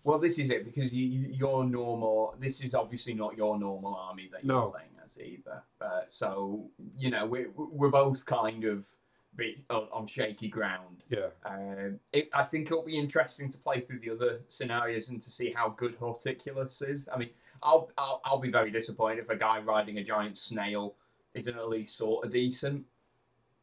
Well, 0.04 0.18
this 0.18 0.38
is 0.38 0.48
it 0.48 0.64
because 0.64 0.90
you, 0.92 1.04
you 1.06 1.28
your 1.28 1.64
normal. 1.64 2.34
This 2.40 2.64
is 2.64 2.74
obviously 2.74 3.12
not 3.12 3.36
your 3.36 3.58
normal 3.58 3.94
army 3.94 4.30
that 4.32 4.42
you're 4.42 4.54
No. 4.54 4.68
playing 4.70 4.88
as 5.04 5.18
either. 5.18 5.62
Uh, 5.82 6.02
so 6.08 6.64
you 6.96 7.10
know 7.10 7.26
we're 7.26 7.50
we're 7.54 7.90
both 7.90 8.24
kind 8.24 8.64
of 8.64 8.88
be 9.37 9.64
on, 9.70 9.87
on 9.92 10.06
shaky 10.06 10.49
ground. 10.49 11.04
Yeah. 11.08 11.28
Um, 11.44 11.99
it, 12.12 12.28
I 12.34 12.42
think 12.44 12.66
it'll 12.66 12.82
be 12.84 12.99
interesting 12.99 13.49
to 13.50 13.58
play 13.58 13.80
through 13.80 14.00
the 14.00 14.10
other 14.10 14.40
scenarios 14.49 15.08
and 15.08 15.22
to 15.22 15.30
see 15.30 15.50
how 15.52 15.70
good 15.70 15.94
Horticulous 15.94 16.82
is. 16.82 17.08
I 17.12 17.18
mean, 17.18 17.30
I'll 17.62 17.90
I'll, 17.96 18.20
I'll 18.25 18.38
be 18.38 18.50
very 18.50 18.70
disappointed 18.70 19.20
if 19.20 19.30
a 19.30 19.37
guy 19.37 19.60
riding 19.60 19.99
a 19.99 20.04
giant 20.04 20.37
snail 20.38 20.96
isn't 21.34 21.56
at 21.56 21.68
least 21.68 21.96
sort 21.96 22.25
of 22.26 22.32
decent. 22.32 22.84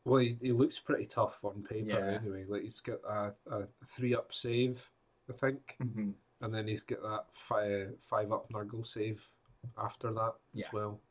Well, 0.05 0.21
he, 0.21 0.37
he 0.41 0.51
looks 0.53 0.79
pretty 0.79 1.05
tough 1.05 1.43
on 1.43 1.63
paper 1.63 1.89
Yeah. 1.89 2.19
anyway. 2.21 2.45
Like 2.47 2.61
he's 2.63 2.79
got 2.79 2.99
a, 3.07 3.33
a 3.51 3.63
three 3.89 4.15
up 4.15 4.33
save, 4.33 4.89
I 5.29 5.33
think, 5.33 5.75
Mm-hmm. 5.83 6.11
and 6.41 6.53
then 6.53 6.67
he's 6.67 6.83
got 6.83 7.01
that 7.01 7.25
five 7.33 7.89
five 7.99 8.31
up 8.31 8.49
Nurgle 8.51 8.87
save 8.87 9.27
after 9.77 10.13
that 10.13 10.33
Yeah. 10.53 10.67
as 10.67 10.73
well, 10.73 11.01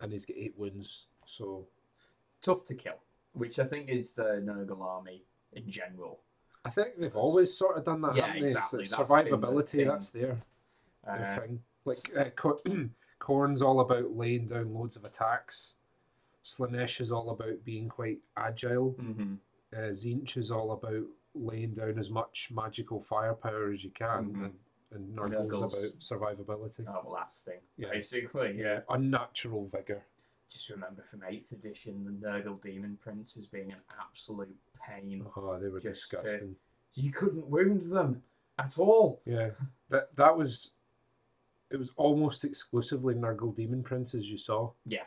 and 0.00 0.12
he's 0.12 0.26
got 0.26 0.36
eight 0.36 0.54
wounds. 0.58 1.06
So 1.24 1.66
Tough 2.42 2.64
to 2.66 2.74
kill, 2.74 2.98
which 3.36 3.58
I 3.58 3.64
think 3.64 3.88
is 3.88 4.12
the 4.14 4.42
Nurgle 4.44 4.80
army 4.80 5.22
in 5.52 5.70
general. 5.70 6.20
I 6.64 6.70
think 6.70 6.98
they've 6.98 7.14
always 7.14 7.56
sort 7.56 7.76
of 7.78 7.84
done 7.84 8.00
that. 8.02 8.16
Yeah, 8.16 8.26
haven't 8.26 8.42
they? 8.42 8.46
It's 8.48 8.56
exactly. 8.56 8.78
That's 8.84 8.96
been 8.96 9.06
Survivability—that's 9.06 10.10
their, 10.10 10.38
their 11.04 11.36
Uh, 11.36 11.40
thing. 11.40 11.62
Like 11.84 12.16
uh, 12.18 12.30
Khorne's 13.20 13.62
all 13.66 13.80
about 13.80 14.16
laying 14.16 14.48
down 14.48 14.74
loads 14.74 14.96
of 14.96 15.04
attacks. 15.04 15.76
Slaanesh 16.44 17.00
is 17.00 17.12
all 17.12 17.30
about 17.30 17.62
being 17.64 17.88
quite 17.88 18.18
agile. 18.36 18.90
hmm 18.98 19.34
Uh, 19.72 19.90
Tzeentch 19.92 20.36
is 20.36 20.50
all 20.50 20.72
about 20.72 21.04
laying 21.34 21.74
down 21.74 21.98
as 21.98 22.10
much 22.10 22.48
magical 22.52 23.00
firepower 23.02 23.72
as 23.72 23.84
you 23.84 23.90
can, 23.90 24.24
Mhm. 24.32 24.44
and, 24.44 24.54
and 24.92 25.16
Nurgle's 25.16 25.50
Nurgle's- 25.50 25.74
about 25.74 25.98
survivability. 25.98 26.86
Outlasting, 26.88 27.60
Yeah. 27.76 27.90
basically. 27.90 28.58
Yeah. 28.58 28.80
Unnatural 28.88 29.66
vigor. 29.68 30.02
Just 30.50 30.70
remember 30.70 31.02
from 31.10 31.22
eighth 31.28 31.52
edition, 31.52 32.04
the 32.04 32.26
Nurgle 32.26 32.60
Demon 32.62 32.96
Prince 33.02 33.36
as 33.36 33.46
being 33.46 33.72
an 33.72 33.78
absolute 34.00 34.54
pain. 34.86 35.24
Oh, 35.36 35.58
they 35.58 35.68
were 35.68 35.80
Just, 35.80 36.10
disgusting. 36.10 36.56
You 36.94 37.10
couldn't 37.12 37.46
wound 37.46 37.82
them 37.82 38.22
at 38.58 38.78
all. 38.78 39.20
Yeah, 39.24 39.50
that 39.90 40.14
that 40.16 40.36
was. 40.36 40.70
It 41.68 41.76
was 41.78 41.90
almost 41.96 42.44
exclusively 42.44 43.14
Nurgle 43.14 43.54
Demon 43.54 43.82
Princes 43.82 44.30
you 44.30 44.38
saw 44.38 44.70
Yeah, 44.86 45.02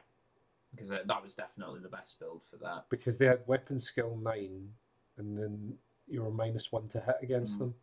Because 0.72 0.90
that 0.90 1.24
was 1.24 1.34
definitely 1.34 1.80
the 1.80 1.88
best 1.88 2.20
build 2.20 2.42
for 2.50 2.58
that. 2.58 2.86
because 2.90 3.18
they 3.18 3.26
had 3.28 3.48
weapon 3.48 3.80
skill 3.80 4.18
nine, 4.22 4.74
and 5.18 5.38
then 5.38 5.78
you 6.10 6.22
were 6.22 6.32
minus 6.32 6.70
one 6.70 6.90
to 6.90 7.00
hit 7.00 7.16
against 7.22 7.56
Mm. 7.56 7.60
them. 7.60 7.76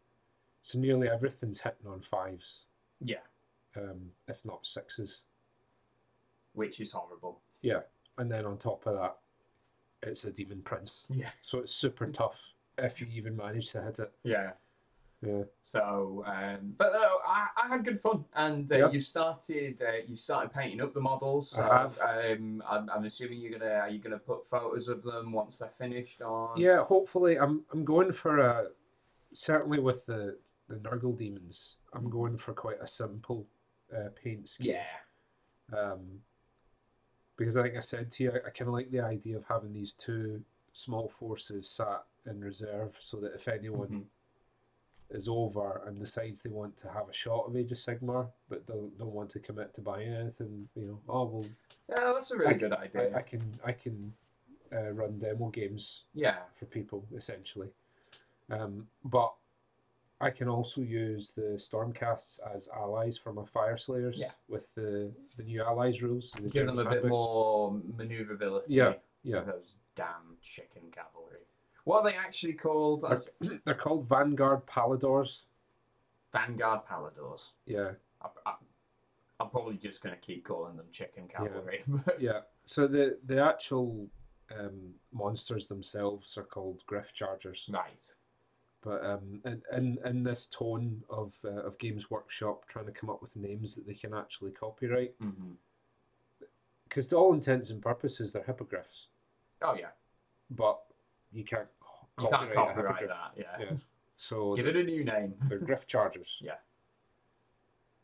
So 0.60 0.78
nearly 0.78 1.08
everything's 1.08 1.62
hitting 1.62 1.86
on 1.86 2.02
fives, 2.02 2.64
Yeah, 3.00 3.22
um, 3.76 4.12
if 4.28 4.44
not 4.44 4.66
sixes. 4.66 5.22
which 6.52 6.78
is 6.80 6.92
horrible. 6.92 7.40
Yeah, 7.62 7.80
and 8.18 8.30
then 8.30 8.44
on 8.46 8.56
top 8.58 8.86
of 8.86 8.94
that, 8.96 9.16
it's 10.02 10.24
a 10.24 10.30
demon 10.32 10.62
prince, 10.62 11.06
Yeah. 11.10 11.30
so 11.40 11.58
it's 11.60 11.74
super 11.74 12.06
tough 12.06 12.38
if 12.78 13.00
you 13.00 13.06
even 13.10 13.36
manage 13.36 13.70
to 13.72 13.82
hit 13.82 13.98
it. 13.98 14.12
Yeah. 14.22 14.52
Yeah, 15.22 15.44
So, 15.62 16.22
um, 16.26 16.74
but 16.76 16.88
uh, 16.94 17.08
I, 17.26 17.46
I 17.64 17.68
had 17.68 17.86
good 17.86 18.02
fun, 18.02 18.26
and 18.34 18.70
uh, 18.70 18.76
Yeah. 18.76 18.90
you 18.90 19.00
started 19.00 19.80
uh, 19.80 20.02
you 20.06 20.14
started 20.14 20.52
painting 20.52 20.82
up 20.82 20.92
the 20.92 21.00
models. 21.00 21.50
So, 21.52 21.62
I 21.62 21.78
have. 21.78 21.98
Um, 22.38 22.62
I'm, 22.68 22.90
I'm 22.90 23.04
assuming 23.06 23.40
you're 23.40 23.58
gonna 23.58 23.72
are 23.76 23.88
you 23.88 23.98
gonna 23.98 24.18
put 24.18 24.46
photos 24.50 24.88
of 24.88 25.02
them 25.02 25.32
once 25.32 25.58
they're 25.58 25.70
finished 25.78 26.20
on? 26.20 26.58
yeah. 26.60 26.84
Hopefully, 26.84 27.38
I'm 27.38 27.64
I'm 27.72 27.82
going 27.82 28.12
for 28.12 28.38
a 28.38 28.66
certainly 29.32 29.78
with 29.78 30.04
the 30.04 30.36
the 30.68 30.76
Nurgle 30.76 31.16
demons. 31.16 31.76
I'm 31.94 32.10
going 32.10 32.36
for 32.36 32.52
quite 32.52 32.80
a 32.82 32.86
simple 32.86 33.46
uh, 33.96 34.10
paint 34.22 34.46
scheme. 34.46 34.74
Yeah. 35.72 35.78
um, 35.92 36.20
because 37.36 37.56
I 37.56 37.62
think 37.62 37.76
I 37.76 37.80
said 37.80 38.10
to 38.12 38.24
you, 38.24 38.30
I, 38.32 38.36
I 38.46 38.50
kind 38.50 38.68
of 38.68 38.74
like 38.74 38.90
the 38.90 39.00
idea 39.00 39.36
of 39.36 39.44
having 39.46 39.72
these 39.72 39.92
two 39.92 40.42
small 40.72 41.08
forces 41.18 41.68
sat 41.68 42.04
in 42.26 42.40
reserve, 42.40 42.94
so 42.98 43.18
that 43.18 43.34
if 43.34 43.48
anyone 43.48 43.88
Mhm. 43.88 44.04
is 45.16 45.28
over 45.28 45.82
and 45.86 45.98
decides 45.98 46.42
they 46.42 46.50
want 46.50 46.76
to 46.78 46.88
have 46.90 47.08
a 47.08 47.12
shot 47.12 47.46
of 47.46 47.56
Age 47.56 47.72
of 47.72 47.78
Sigmar, 47.78 48.28
but 48.48 48.66
don't 48.66 48.96
don't 48.98 49.12
want 49.12 49.30
to 49.30 49.38
commit 49.40 49.72
to 49.74 49.80
buying 49.80 50.12
anything, 50.12 50.68
you 50.74 50.86
know, 50.88 51.00
oh 51.08 51.24
well, 51.24 51.44
Yeah, 51.88 52.12
that's 52.14 52.30
a 52.32 52.36
really 52.36 52.54
I- 52.54 52.58
good 52.58 52.72
idea. 52.72 53.14
I, 53.14 53.18
I 53.18 53.22
can 53.22 53.42
I 53.64 53.72
can 53.72 54.12
uh, 54.72 54.90
run 54.90 55.18
demo 55.18 55.48
games 55.50 56.04
yeah. 56.14 56.38
for 56.56 56.66
people 56.66 57.04
essentially, 57.14 57.68
um, 58.50 58.88
but. 59.04 59.32
I 60.20 60.30
can 60.30 60.48
also 60.48 60.80
use 60.80 61.32
the 61.36 61.56
Stormcasts 61.58 62.38
as 62.54 62.68
allies 62.74 63.18
for 63.18 63.32
my 63.32 63.42
Fyreslayers 63.42 64.16
Yeah. 64.16 64.30
with 64.48 64.72
the, 64.74 65.12
the 65.36 65.42
new 65.42 65.62
allies 65.62 66.02
rules. 66.02 66.30
the 66.32 66.48
Give 66.48 66.66
them 66.66 66.78
a 66.78 66.84
General's 66.84 67.02
bit 67.02 67.08
more 67.10 67.80
maneuverability. 67.96 68.74
Yeah, 68.74 68.94
yeah. 69.22 69.38
with 69.40 69.46
Those 69.46 69.74
damn 69.94 70.36
chicken 70.42 70.82
cavalry. 70.90 71.40
What 71.84 72.00
are 72.04 72.10
they 72.10 72.16
actually 72.16 72.54
called? 72.54 73.02
They're, 73.02 73.58
they're 73.64 73.74
called 73.74 74.08
Vanguard 74.08 74.66
Palladors. 74.66 75.42
Vanguard 76.32 76.80
Palladors. 76.90 77.50
Yeah, 77.66 77.90
I, 78.22 78.28
I, 78.46 78.54
I'm 79.38 79.50
probably 79.50 79.76
just 79.76 80.02
going 80.02 80.14
to 80.14 80.20
keep 80.20 80.44
calling 80.46 80.76
them 80.76 80.86
chicken 80.92 81.28
cavalry. 81.28 81.82
but 81.86 82.20
yeah. 82.20 82.40
So 82.64 82.86
the 82.86 83.18
the 83.26 83.38
actual 83.40 84.08
um, 84.58 84.94
monsters 85.12 85.66
themselves 85.66 86.36
are 86.38 86.42
called 86.42 86.82
Gryph-chargers. 86.90 87.68
right. 87.72 88.14
But 88.86 89.04
um, 89.04 89.40
in, 89.44 89.62
in 89.76 89.98
in 90.04 90.22
this 90.22 90.46
tone 90.46 91.02
of 91.10 91.34
uh, 91.44 91.48
of 91.66 91.76
Games 91.78 92.08
Workshop 92.08 92.68
trying 92.68 92.86
to 92.86 92.92
come 92.92 93.10
up 93.10 93.20
with 93.20 93.34
names 93.34 93.74
that 93.74 93.84
they 93.84 93.94
can 93.94 94.14
actually 94.14 94.52
copyright, 94.52 95.12
because 96.88 97.08
to 97.08 97.16
all 97.16 97.34
intents 97.34 97.70
and 97.70 97.82
purposes 97.82 98.32
they're 98.32 98.44
hippogriffs, 98.44 99.08
Oh 99.60 99.74
yeah. 99.74 99.88
but 100.50 100.78
you 101.32 101.42
can't 101.42 101.66
You 102.20 102.28
copyright, 102.28 102.54
can't 102.54 102.68
copyright 102.76 103.08
that. 103.08 103.32
Yeah. 103.36 103.44
Yeah. 103.58 103.72
So 104.16 104.54
Give 104.56 104.68
it 104.68 104.76
a 104.76 104.84
new 104.84 105.02
name. 105.04 105.34
they're 105.48 105.58
Gryph-chargers. 105.58 106.28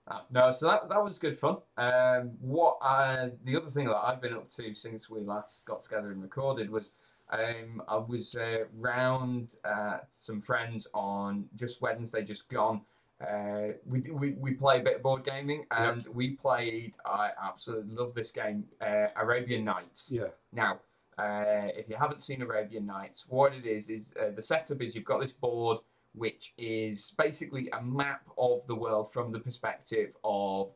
Ah, 0.08 0.24
no, 0.32 0.50
so 0.50 0.66
that 0.66 0.88
that 0.88 1.00
was 1.04 1.16
good 1.20 1.38
fun. 1.38 1.58
Um, 1.76 2.32
what 2.40 2.78
I, 2.82 3.30
the 3.44 3.54
other 3.56 3.70
thing 3.70 3.86
that 3.86 3.94
I've 3.94 4.20
been 4.20 4.32
up 4.32 4.50
to 4.56 4.74
since 4.74 5.08
we 5.08 5.20
last 5.20 5.64
got 5.64 5.84
together 5.84 6.10
and 6.10 6.20
recorded 6.20 6.68
was 6.70 6.90
um, 7.32 7.82
I 7.88 7.96
was 7.96 8.34
uh, 8.34 8.64
round 8.78 9.54
at 9.64 10.06
some 10.12 10.40
friends 10.40 10.86
on 10.94 11.46
just 11.56 11.80
Wednesday, 11.80 12.22
just 12.22 12.48
gone. 12.48 12.82
Uh, 13.20 13.74
we, 13.86 14.00
we 14.10 14.32
we 14.32 14.52
play 14.52 14.80
a 14.80 14.82
bit 14.82 14.96
of 14.96 15.02
board 15.02 15.24
gaming 15.24 15.64
and 15.70 16.06
we 16.08 16.30
played. 16.30 16.94
I 17.06 17.30
absolutely 17.42 17.94
love 17.94 18.14
this 18.14 18.30
game, 18.30 18.64
uh, 18.80 19.06
Arabian 19.16 19.64
Nights. 19.64 20.10
Yeah, 20.12 20.28
Now, 20.52 20.80
uh, 21.18 21.68
if 21.76 21.88
you 21.88 21.96
haven't 21.96 22.22
seen 22.22 22.42
Arabian 22.42 22.84
Nights, 22.84 23.26
what 23.28 23.52
it 23.54 23.64
is 23.64 23.88
is 23.88 24.06
uh, 24.20 24.30
the 24.34 24.42
setup 24.42 24.82
is 24.82 24.94
you've 24.94 25.04
got 25.04 25.20
this 25.20 25.32
board 25.32 25.78
which 26.14 26.52
is 26.58 27.14
basically 27.16 27.70
a 27.70 27.82
map 27.82 28.22
of 28.36 28.60
the 28.66 28.74
world 28.74 29.10
from 29.12 29.32
the 29.32 29.38
perspective 29.38 30.14
of 30.24 30.68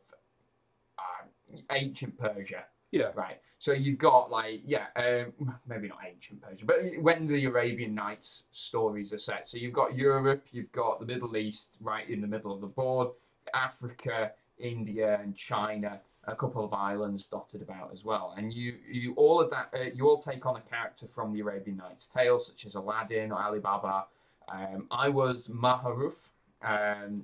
uh, 0.97 1.57
ancient 1.71 2.17
Persia. 2.17 2.65
Yeah, 2.91 3.11
Right. 3.15 3.37
So 3.59 3.71
you've 3.71 3.97
got 3.97 4.29
like 4.29 4.61
yeah, 4.65 4.85
um, 4.95 5.55
maybe 5.67 5.87
not 5.87 5.99
ancient 6.07 6.41
Persia, 6.41 6.65
but 6.65 6.77
when 7.01 7.27
the 7.27 7.45
Arabian 7.45 7.95
Nights 7.95 8.43
stories 8.51 9.13
are 9.13 9.17
set. 9.17 9.47
So 9.47 9.57
you've 9.57 9.73
got 9.73 9.95
Europe, 9.95 10.45
you've 10.51 10.71
got 10.71 10.99
the 10.99 11.05
Middle 11.07 11.35
East 11.35 11.69
right 11.81 12.07
in 12.07 12.21
the 12.21 12.27
middle 12.27 12.53
of 12.53 12.61
the 12.61 12.67
board, 12.67 13.09
Africa, 13.53 14.31
India, 14.59 15.19
and 15.21 15.35
China. 15.35 15.99
A 16.29 16.35
couple 16.35 16.63
of 16.63 16.73
islands 16.73 17.23
dotted 17.23 17.61
about 17.61 17.89
as 17.93 18.03
well, 18.03 18.35
and 18.37 18.51
you 18.53 18.75
you 18.91 19.13
all 19.15 19.39
of 19.39 19.49
that 19.49 19.69
uh, 19.73 19.85
you 19.93 20.07
all 20.07 20.21
take 20.21 20.45
on 20.45 20.57
a 20.57 20.61
character 20.61 21.07
from 21.07 21.31
the 21.33 21.39
Arabian 21.39 21.77
Nights 21.77 22.05
tales, 22.13 22.47
such 22.47 22.65
as 22.65 22.75
Aladdin 22.75 23.31
or 23.31 23.41
Ali 23.41 23.59
Baba. 23.59 24.05
Um, 24.49 24.87
I 24.91 25.09
was 25.09 25.47
Maharuf. 25.47 26.15
Um, 26.61 27.23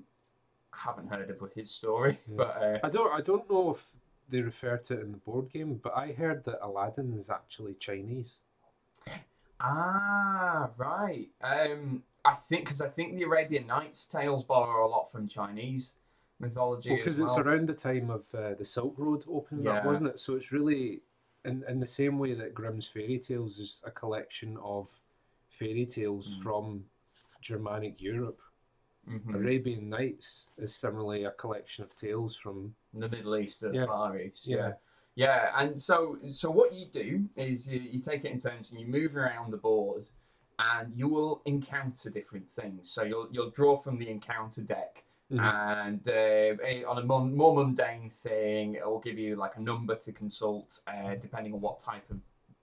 haven't 0.71 1.07
heard 1.07 1.29
of 1.29 1.37
his 1.53 1.69
story, 1.69 2.17
Yeah. 2.27 2.35
but 2.37 2.57
uh, 2.61 2.79
I 2.83 2.89
don't 2.89 3.11
I 3.13 3.21
don't 3.21 3.49
know 3.51 3.71
if 3.71 3.85
they 4.33 4.41
refer 4.41 4.77
to 4.77 4.95
it 4.95 5.01
in 5.01 5.11
the 5.11 5.17
board 5.19 5.47
game, 5.53 5.79
but 5.83 5.93
I 5.95 6.11
heard 6.11 6.43
that 6.45 6.57
Aladdin 6.65 7.13
is 7.13 7.29
actually 7.29 7.75
Chinese. 7.75 8.39
Ah, 9.59 10.71
right. 10.75 11.29
Um, 11.41 12.01
I 12.25 12.33
think 12.33 12.65
because 12.65 12.81
I 12.81 12.89
think 12.89 13.15
the 13.15 13.23
Arabian 13.23 13.67
Nights 13.67 14.07
tales 14.07 14.43
borrow 14.43 14.87
a 14.87 14.89
lot 14.89 15.11
from 15.11 15.27
Chinese 15.27 15.93
mythology. 16.39 16.89
Well, 16.89 16.97
as 16.99 17.03
because 17.05 17.19
it's 17.19 17.37
around 17.37 17.67
the 17.69 17.75
time 17.75 18.09
of 18.09 18.23
uh, 18.33 18.55
the 18.55 18.65
Silk 18.65 18.95
Road 18.97 19.23
opening 19.31 19.67
up, 19.67 19.85
wasn't 19.85 20.07
it? 20.09 20.19
So 20.19 20.33
it's 20.35 20.51
really 20.51 21.01
in 21.45 21.63
in 21.69 21.79
the 21.79 21.85
same 21.85 22.17
way 22.17 22.33
that 22.33 22.55
Grimm's 22.55 22.87
fairy 22.87 23.19
tales 23.19 23.59
is 23.59 23.83
a 23.85 23.91
collection 23.91 24.57
of 24.63 24.87
fairy 25.47 25.85
tales 25.85 26.35
Mm. 26.35 26.43
from 26.43 26.85
Germanic 27.39 28.01
Europe. 28.01 28.41
Mhm. 29.07 29.35
Arabian 29.35 29.89
Nights 29.89 30.47
is 30.57 30.73
similarly 30.73 31.23
a 31.25 31.31
collection 31.31 31.83
of 31.83 31.95
tales 31.95 32.35
from 32.35 32.73
the 32.99 33.09
Middle 33.09 33.35
East, 33.37 33.61
the 33.61 33.71
Yeah. 33.71 33.85
Far 33.85 34.17
East. 34.19 34.45
Yeah. 34.47 34.73
Yeah. 35.15 35.51
and 35.57 35.81
so 35.81 36.17
so 36.31 36.49
what 36.49 36.73
you 36.73 36.87
do 36.87 37.25
is 37.35 37.69
you, 37.69 37.79
you 37.79 37.99
take 37.99 38.25
it 38.25 38.31
in 38.31 38.39
turns 38.39 38.71
and 38.71 38.79
you 38.79 38.87
move 38.87 39.15
around 39.15 39.51
the 39.51 39.57
board, 39.57 40.07
and 40.59 40.93
you 40.95 41.07
will 41.07 41.41
encounter 41.45 42.09
different 42.09 42.49
things. 42.55 42.89
So 42.89 43.03
you'll 43.03 43.27
you'll 43.31 43.51
draw 43.51 43.77
from 43.77 43.97
the 43.97 44.09
encounter 44.09 44.61
deck, 44.61 45.03
Mhm. 45.31 45.39
and 45.39 46.07
uh, 46.07 46.63
eh, 46.63 46.83
on 46.83 46.97
a 46.97 47.03
mon- 47.05 47.35
more 47.35 47.53
mundane 47.55 48.09
thing, 48.09 48.75
it 48.75 48.85
will 48.85 48.99
give 48.99 49.17
you 49.17 49.35
like 49.35 49.55
a 49.57 49.61
number 49.61 49.95
to 49.95 50.11
consult, 50.11 50.81
uh, 50.87 51.15
depending 51.15 51.53
on 51.53 51.61
what 51.61 51.79
type 51.79 52.09
of 52.11 52.19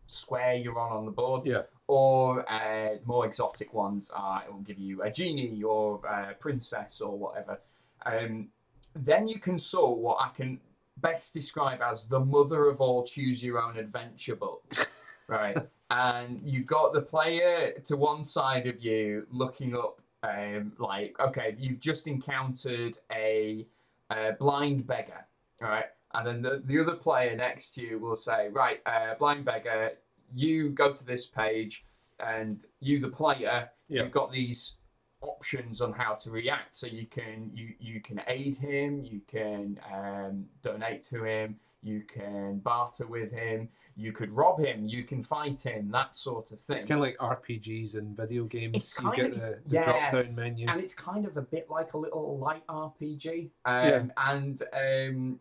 square 0.06 0.54
you're 0.54 0.78
on 0.78 0.90
on 0.90 1.04
the 1.04 1.10
board 1.12 1.46
yeah. 1.46 1.62
or 1.86 2.44
uh, 2.50 2.96
more 3.04 3.24
exotic 3.26 3.72
ones 3.72 4.10
are 4.12 4.42
it 4.44 4.52
will 4.52 4.60
give 4.62 4.76
you 4.76 5.00
a 5.02 5.10
genie 5.10 5.62
or 5.62 6.04
a 6.04 6.34
princess 6.34 7.00
or 7.00 7.16
whatever. 7.16 7.60
Um, 8.04 8.48
then 8.94 9.28
you 9.28 9.38
consult 9.38 9.98
what 9.98 10.18
I 10.20 10.28
can 10.36 10.60
best 10.98 11.32
describe 11.34 11.80
as 11.82 12.06
the 12.06 12.20
mother 12.20 12.68
of 12.68 12.80
all 12.80 13.04
choose 13.04 13.42
your 13.42 13.60
own 13.62 13.76
adventure 13.78 14.36
books, 14.36 14.86
right? 15.28 15.56
and 15.90 16.40
you've 16.44 16.66
got 16.66 16.92
the 16.92 17.00
player 17.00 17.72
to 17.84 17.96
one 17.96 18.22
side 18.22 18.66
of 18.66 18.80
you 18.80 19.26
looking 19.30 19.74
up, 19.74 20.00
um, 20.22 20.72
like, 20.78 21.16
okay, 21.18 21.56
you've 21.58 21.80
just 21.80 22.06
encountered 22.06 22.98
a, 23.12 23.66
a 24.10 24.32
blind 24.38 24.86
beggar, 24.86 25.26
right? 25.60 25.86
And 26.14 26.26
then 26.26 26.42
the, 26.42 26.62
the 26.66 26.78
other 26.80 26.94
player 26.94 27.34
next 27.36 27.74
to 27.74 27.82
you 27.82 27.98
will 27.98 28.16
say, 28.16 28.48
right, 28.50 28.80
uh, 28.86 29.14
blind 29.18 29.44
beggar, 29.44 29.92
you 30.34 30.70
go 30.70 30.92
to 30.92 31.04
this 31.04 31.26
page, 31.26 31.84
and 32.20 32.64
you, 32.80 33.00
the 33.00 33.08
player, 33.08 33.70
Yeah. 33.88 34.02
you've 34.02 34.12
got 34.12 34.30
these 34.30 34.74
options 35.22 35.80
on 35.80 35.92
how 35.92 36.14
to 36.14 36.30
react. 36.30 36.76
So 36.76 36.86
you 36.86 37.06
can 37.06 37.50
you 37.54 37.74
you 37.78 38.00
can 38.00 38.20
aid 38.26 38.56
him, 38.56 39.04
you 39.04 39.20
can 39.26 39.78
um, 39.92 40.46
donate 40.62 41.04
to 41.04 41.24
him, 41.24 41.56
you 41.82 42.02
can 42.02 42.58
barter 42.58 43.06
with 43.06 43.30
him, 43.32 43.68
you 43.96 44.12
could 44.12 44.30
rob 44.30 44.60
him, 44.60 44.86
you 44.86 45.04
can 45.04 45.22
fight 45.22 45.62
him, 45.62 45.90
that 45.92 46.16
sort 46.16 46.52
of 46.52 46.60
thing. 46.60 46.76
It's 46.78 46.86
kind 46.86 47.00
of 47.00 47.06
like 47.06 47.18
RPGs 47.18 47.94
and 47.94 48.16
video 48.16 48.44
games. 48.44 48.76
It's 48.76 49.00
you 49.00 49.10
get 49.14 49.32
kinda- 49.32 49.58
the, 49.64 49.68
the 49.68 49.74
yeah. 49.74 49.82
drop 49.84 50.12
down 50.12 50.34
menu. 50.34 50.68
and 50.68 50.80
it's 50.80 50.94
kind 50.94 51.26
of 51.26 51.36
a 51.36 51.42
bit 51.42 51.68
like 51.70 51.92
a 51.92 51.98
little 51.98 52.38
light 52.38 52.66
RPG. 52.66 53.50
Um, 53.64 53.88
Yeah. 53.88 54.02
And 54.16 54.62
um, 54.72 55.40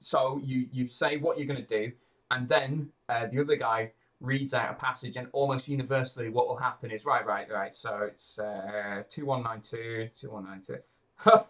so 0.00 0.40
you 0.42 0.68
you 0.70 0.86
say 0.86 1.16
what 1.16 1.38
you're 1.38 1.46
going 1.46 1.64
to 1.64 1.80
do, 1.80 1.92
and 2.30 2.48
then 2.48 2.90
uh, 3.08 3.26
the 3.26 3.40
other 3.40 3.56
guy 3.56 3.92
reads 4.20 4.54
out 4.54 4.70
a 4.70 4.74
passage, 4.74 5.16
and 5.16 5.28
almost 5.32 5.68
universally, 5.68 6.28
what 6.28 6.48
will 6.48 6.56
happen 6.56 6.90
is 6.90 7.04
right, 7.04 7.26
right, 7.26 7.50
right. 7.50 7.74
So 7.74 8.08
it's 8.10 8.38
uh, 8.38 9.02
two 9.10 9.26
one 9.26 9.42
nine 9.42 9.60
two, 9.60 10.08
two 10.18 10.30
one 10.30 10.44
nine 10.44 10.62
two. 10.62 10.78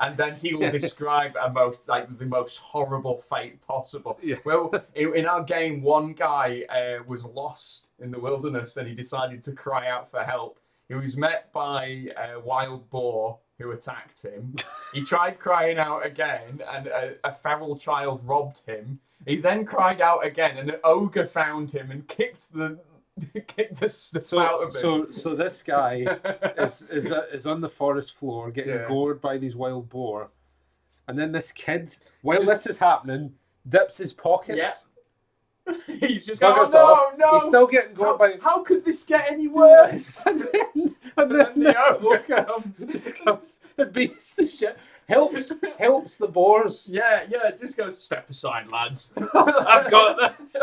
and 0.00 0.16
then 0.16 0.36
he 0.36 0.54
will 0.54 0.70
describe 0.70 1.36
a 1.40 1.50
most 1.50 1.80
like 1.86 2.18
the 2.18 2.24
most 2.26 2.58
horrible 2.58 3.22
fate 3.30 3.64
possible. 3.66 4.18
Yeah. 4.22 4.36
Well, 4.44 4.72
in, 4.94 5.14
in 5.14 5.26
our 5.26 5.42
game, 5.42 5.82
one 5.82 6.12
guy 6.12 6.64
uh, 6.68 7.02
was 7.06 7.24
lost 7.24 7.90
in 8.00 8.10
the 8.10 8.18
wilderness, 8.18 8.76
and 8.76 8.88
he 8.88 8.94
decided 8.94 9.44
to 9.44 9.52
cry 9.52 9.88
out 9.88 10.10
for 10.10 10.22
help. 10.22 10.58
He 10.88 10.94
was 10.94 11.16
met 11.16 11.52
by 11.52 12.08
a 12.16 12.38
wild 12.40 12.88
boar 12.90 13.38
who 13.58 13.70
attacked 13.70 14.22
him. 14.24 14.56
he 14.92 15.04
tried 15.04 15.38
crying 15.38 15.78
out 15.78 16.04
again, 16.04 16.60
and 16.70 16.86
a, 16.88 17.14
a 17.24 17.32
feral 17.32 17.76
child 17.76 18.20
robbed 18.24 18.60
him. 18.66 18.98
He 19.26 19.36
then 19.36 19.64
cried 19.64 20.00
out 20.00 20.24
again, 20.26 20.56
and 20.58 20.68
an 20.70 20.80
ogre 20.84 21.26
found 21.26 21.70
him 21.70 21.90
and 21.90 22.06
kicked 22.08 22.52
the 22.52 22.78
kicked 23.46 23.76
the 23.78 23.88
stuff 23.88 24.22
out 24.34 24.72
So, 24.72 24.94
of 24.94 25.06
him. 25.06 25.10
so, 25.10 25.10
so 25.10 25.34
this 25.34 25.62
guy 25.62 26.04
is 26.58 26.82
is 26.90 27.12
uh, 27.12 27.26
is 27.32 27.46
on 27.46 27.60
the 27.60 27.68
forest 27.68 28.16
floor 28.16 28.50
getting 28.50 28.74
Yeah. 28.74 28.88
gored 28.88 29.20
by 29.20 29.38
these 29.38 29.54
wild 29.54 29.88
boar, 29.88 30.30
and 31.08 31.18
then 31.18 31.30
this 31.32 31.52
kid, 31.52 31.96
while 32.22 32.38
Just- 32.42 32.64
this 32.64 32.66
is 32.74 32.78
happening, 32.78 33.32
dips 33.68 33.98
his 33.98 34.12
pockets. 34.12 34.88
He's 35.86 36.26
just 36.26 36.40
going, 36.40 36.54
oh, 36.58 36.76
off. 36.76 37.16
no, 37.16 37.30
no. 37.30 37.38
He's 37.38 37.46
still 37.48 37.68
getting 37.68 37.94
how, 37.94 38.16
gored 38.16 38.18
by. 38.18 38.34
how 38.42 38.64
could 38.64 38.84
this 38.84 39.04
get 39.04 39.30
any 39.30 39.46
worse? 39.46 40.26
and 40.26 40.40
then, 40.40 40.96
and 41.16 41.30
then 41.30 41.38
then 41.38 41.60
the 41.60 41.76
ogre 42.00 42.24
ogre 42.28 42.44
comes. 42.44 42.80
just 42.80 43.24
comes 43.24 43.60
and 43.78 43.92
beats 43.92 44.34
the 44.34 44.44
shit. 44.44 44.76
Helps 45.08 45.52
helps 45.78 46.18
the 46.18 46.28
boars. 46.28 46.88
Yeah, 46.90 47.24
yeah, 47.28 47.48
it 47.48 47.58
just 47.58 47.76
goes, 47.76 47.98
step 47.98 48.30
aside, 48.30 48.68
lads. 48.68 49.12
I've 49.34 49.90
got 49.90 50.38
this. 50.38 50.56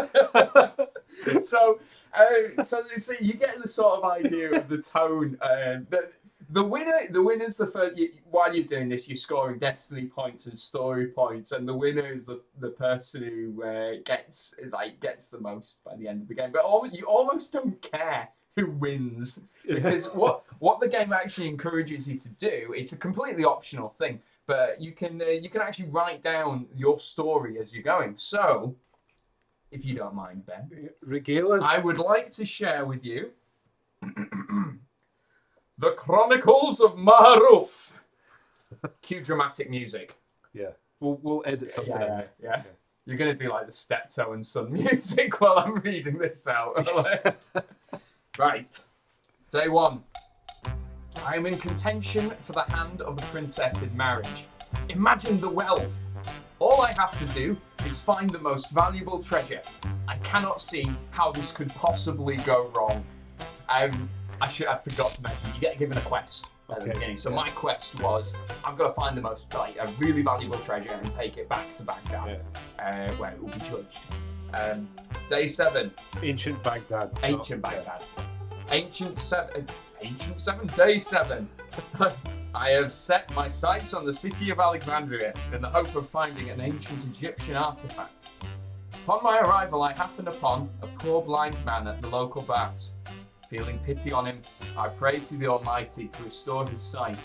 so, 1.49 1.80
uh, 2.13 2.63
so, 2.63 2.82
so 2.84 3.13
you 3.19 3.34
get 3.34 3.62
the 3.62 3.67
sort 3.67 3.99
of 3.99 4.10
idea 4.10 4.52
of 4.52 4.69
the 4.69 4.80
tone. 4.80 5.38
Um, 5.41 5.88
the, 5.89 6.10
the 6.52 6.63
winner, 6.63 7.02
the 7.10 7.21
winner's 7.21 7.58
the 7.58 7.67
first. 7.67 7.97
You, 7.97 8.10
while 8.30 8.54
you're 8.56 8.65
doing 8.65 8.89
this, 8.89 9.08
you're 9.08 9.17
scoring 9.17 9.60
destiny 9.60 10.06
points 10.06 10.47
and 10.47 10.58
story 10.58 11.08
points, 11.08 11.52
and 11.52 11.67
the 11.67 11.75
winner 11.75 12.12
is 12.12 12.25
the, 12.25 12.41
the 12.60 12.69
person 12.69 13.23
who 13.23 13.63
uh, 13.63 13.93
gets 14.06 14.56
like 14.71 14.99
gets 14.99 15.30
the 15.30 15.39
most 15.39 15.84
by 15.84 15.95
the 15.95 16.08
end 16.08 16.21
of 16.21 16.28
the 16.28 16.34
game. 16.34 16.52
But 16.52 16.63
al- 16.63 16.88
you 16.88 17.06
almost 17.06 17.52
don't 17.52 17.80
care 17.82 18.30
who 18.60 18.72
wins 18.72 19.41
because 19.67 20.06
what 20.13 20.43
what 20.60 20.80
the 20.80 20.88
game 20.88 21.13
actually 21.13 21.48
encourages 21.48 22.08
you 22.08 22.17
to 22.17 22.30
do 22.30 22.74
it's 22.76 22.91
a 22.93 22.98
completely 22.98 23.43
optional 23.45 23.89
thing 24.00 24.19
but 24.48 24.82
you 24.82 24.91
can 24.91 25.22
uh, 25.22 25.26
you 25.26 25.50
can 25.50 25.62
actually 25.62 25.88
write 25.89 26.22
down 26.22 26.65
your 26.76 27.00
story 27.00 27.60
as 27.60 27.74
you're 27.74 27.84
going 27.84 28.13
so 28.17 28.76
if 29.72 29.86
you 29.86 29.93
don't 29.95 30.15
mind 30.15 30.45
ben 30.45 30.89
Regale 31.02 31.52
us. 31.54 31.63
i 31.63 31.80
would 31.80 31.98
like 32.00 32.32
to 32.32 32.45
share 32.45 32.86
with 32.86 33.04
you 33.06 33.32
the 35.78 35.91
chronicles 35.91 36.80
of 36.82 36.95
maharuf 36.95 37.91
cue 39.02 39.22
dramatic 39.24 39.69
music 39.69 40.15
Yeah, 40.54 40.72
we'll 41.00 41.19
we'll 41.24 41.43
edit 41.45 41.72
something 41.72 41.93
yeah, 41.93 42.04
in. 42.06 42.10
yeah, 42.19 42.24
yeah. 42.43 42.63
You're 43.06 43.17
gonna 43.17 43.34
do 43.34 43.50
like 43.50 43.65
the 43.65 43.72
steptoe 43.72 44.34
and 44.34 44.45
son 44.45 44.72
music 44.82 45.41
while 45.41 45.58
I'm 45.58 45.76
reading 45.76 46.17
this 46.17 46.48
out. 46.48 46.76
right. 48.39 48.84
Day 49.52 49.67
one. 49.67 50.02
I 51.28 51.36
am 51.36 51.45
in 51.45 51.58
contention 51.58 52.30
for 52.45 52.54
the 52.54 52.63
hand 52.63 53.02
of 53.02 53.17
a 53.17 53.21
princess 53.28 53.82
in 53.82 53.95
marriage. 53.95 54.45
Imagine 54.88 55.39
the 55.41 55.49
wealth. 55.49 55.93
All 56.60 56.82
I 56.82 56.93
have 56.97 57.17
to 57.19 57.25
do 57.34 57.58
is 57.86 57.99
find 57.99 58.30
the 58.30 58.39
most 58.39 58.71
valuable 58.71 59.21
treasure. 59.21 59.62
I 60.08 60.15
cannot 60.17 60.62
see 60.62 60.89
how 61.12 61.32
this 61.32 61.52
could 61.52 61.69
possibly 61.69 62.38
go 62.38 62.71
wrong. 62.75 63.04
Um, 63.67 64.10
I 64.41 64.49
should 64.49 64.67
I 64.67 64.78
forgot 64.78 65.12
to 65.12 65.21
mention 65.21 65.54
you 65.56 65.62
get 65.62 65.78
given 65.78 65.97
a 65.97 66.02
quest 66.02 66.45
at 66.69 66.80
the 66.80 66.93
beginning. 66.93 67.17
So 67.17 67.30
my 67.30 67.49
quest 67.49 68.02
was 68.02 68.34
I've 68.65 68.78
got 68.78 68.88
to 68.88 68.93
find 68.93 69.17
the 69.17 69.21
most 69.21 69.54
like 69.54 69.75
a 69.78 69.88
really 69.99 70.21
valuable 70.21 70.58
treasure 70.60 70.91
and 70.91 71.12
take 71.12 71.38
it 71.38 71.49
back 71.49 71.73
to 71.75 71.84
Baghdad, 71.84 72.41
uh, 72.80 73.12
where 73.15 73.32
it 73.32 73.41
will 73.41 73.49
be 73.49 73.60
judged. 73.60 73.99
Um, 74.54 74.88
day 75.30 75.47
seven, 75.47 75.91
Ancient 76.21 76.62
Baghdad. 76.63 77.12
ancient 77.23 77.62
Baghdad. 77.62 78.02
Ancient 78.72 79.18
seven, 79.18 79.66
ancient 80.04 80.40
seven, 80.40 80.68
day 80.68 81.00
seven. 81.00 81.50
I 82.54 82.70
have 82.70 82.92
set 82.92 83.34
my 83.34 83.50
sights 83.50 83.96
on 83.96 84.06
the 84.06 84.14
city 84.14 84.52
of 84.52 84.60
Alexandria 84.60 85.34
in 85.52 85.62
the 85.62 85.70
hope 85.70 85.96
of 85.96 86.08
finding 86.10 86.52
an 86.52 86.62
ancient 86.62 87.04
Egyptian 87.06 87.56
artifact. 87.56 88.30
Upon 88.94 89.24
my 89.24 89.40
arrival, 89.40 89.82
I 89.82 89.94
happen 89.94 90.28
upon 90.28 90.70
a 90.84 90.88
poor 90.88 91.20
blind 91.20 91.58
man 91.66 91.88
at 91.88 92.00
the 92.00 92.10
local 92.10 92.44
baths. 92.44 92.92
Feeling 93.50 93.80
pity 93.80 94.12
on 94.12 94.28
him, 94.28 94.40
I 94.78 94.90
pray 94.90 95.18
to 95.18 95.34
the 95.36 95.48
Almighty 95.48 96.08
to 96.08 96.24
restore 96.24 96.68
his 96.68 96.82
sight. 96.82 97.18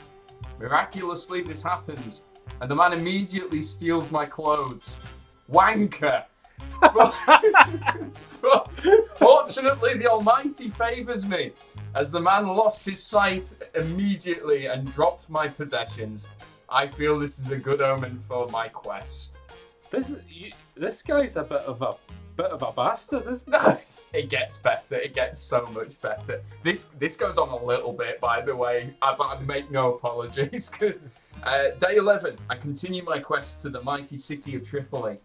Miraculously, 0.59 1.43
this 1.43 1.63
happens, 1.63 2.23
and 2.63 2.71
the 2.71 2.75
man 2.75 2.95
immediately 2.95 3.61
steals 3.61 4.11
my 4.11 4.25
clothes. 4.25 4.97
Wanker! 5.53 6.25
Fortunately, 9.17 9.97
the 9.97 10.07
Almighty 10.07 10.71
favours 10.71 11.27
me, 11.27 11.53
as 11.95 12.13
the 12.13 12.21
man 12.21 12.47
lost 12.47 12.85
his 12.85 13.03
sight 13.03 13.55
immediately 13.75 14.67
and 14.67 14.93
dropped 14.93 15.29
my 15.31 15.49
possessions. 15.49 16.29
I 16.69 16.89
feel 16.89 17.19
this 17.19 17.39
is 17.39 17.51
a 17.51 17.57
good 17.57 17.81
omen 17.81 18.23
for 18.29 18.49
my 18.49 18.69
quest. 18.69 19.35
This 19.91 20.15
you, 20.29 20.53
this 20.77 21.03
guy's 21.03 21.37
a 21.37 21.43
bit 21.43 21.61
of 21.61 21.83
a 21.83 21.95
bit 22.37 22.47
of 22.47 22.63
a 22.63 22.73
bastard, 22.73 23.27
isn't 23.27 23.55
he? 23.55 24.09
it 24.19 24.29
gets 24.29 24.57
better. 24.57 24.97
It 24.97 25.15
gets 25.15 25.41
so 25.41 25.65
much 25.67 25.99
better. 26.01 26.43
This 26.63 26.91
this 26.99 27.17
goes 27.17 27.39
on 27.39 27.49
a 27.49 27.65
little 27.65 27.93
bit, 27.93 28.21
by 28.21 28.41
the 28.41 28.55
way, 28.55 28.95
I, 29.01 29.17
I 29.19 29.41
make 29.43 29.71
no 29.71 29.95
apologies. 29.95 30.71
uh, 31.45 31.71
day 31.79 31.97
eleven. 31.97 32.37
I 32.51 32.57
continue 32.57 33.05
my 33.05 33.21
quest 33.21 33.61
to 33.61 33.71
the 33.71 33.83
mighty 33.83 34.19
city 34.19 34.57
of 34.57 34.69
Tripoli. 34.69 35.19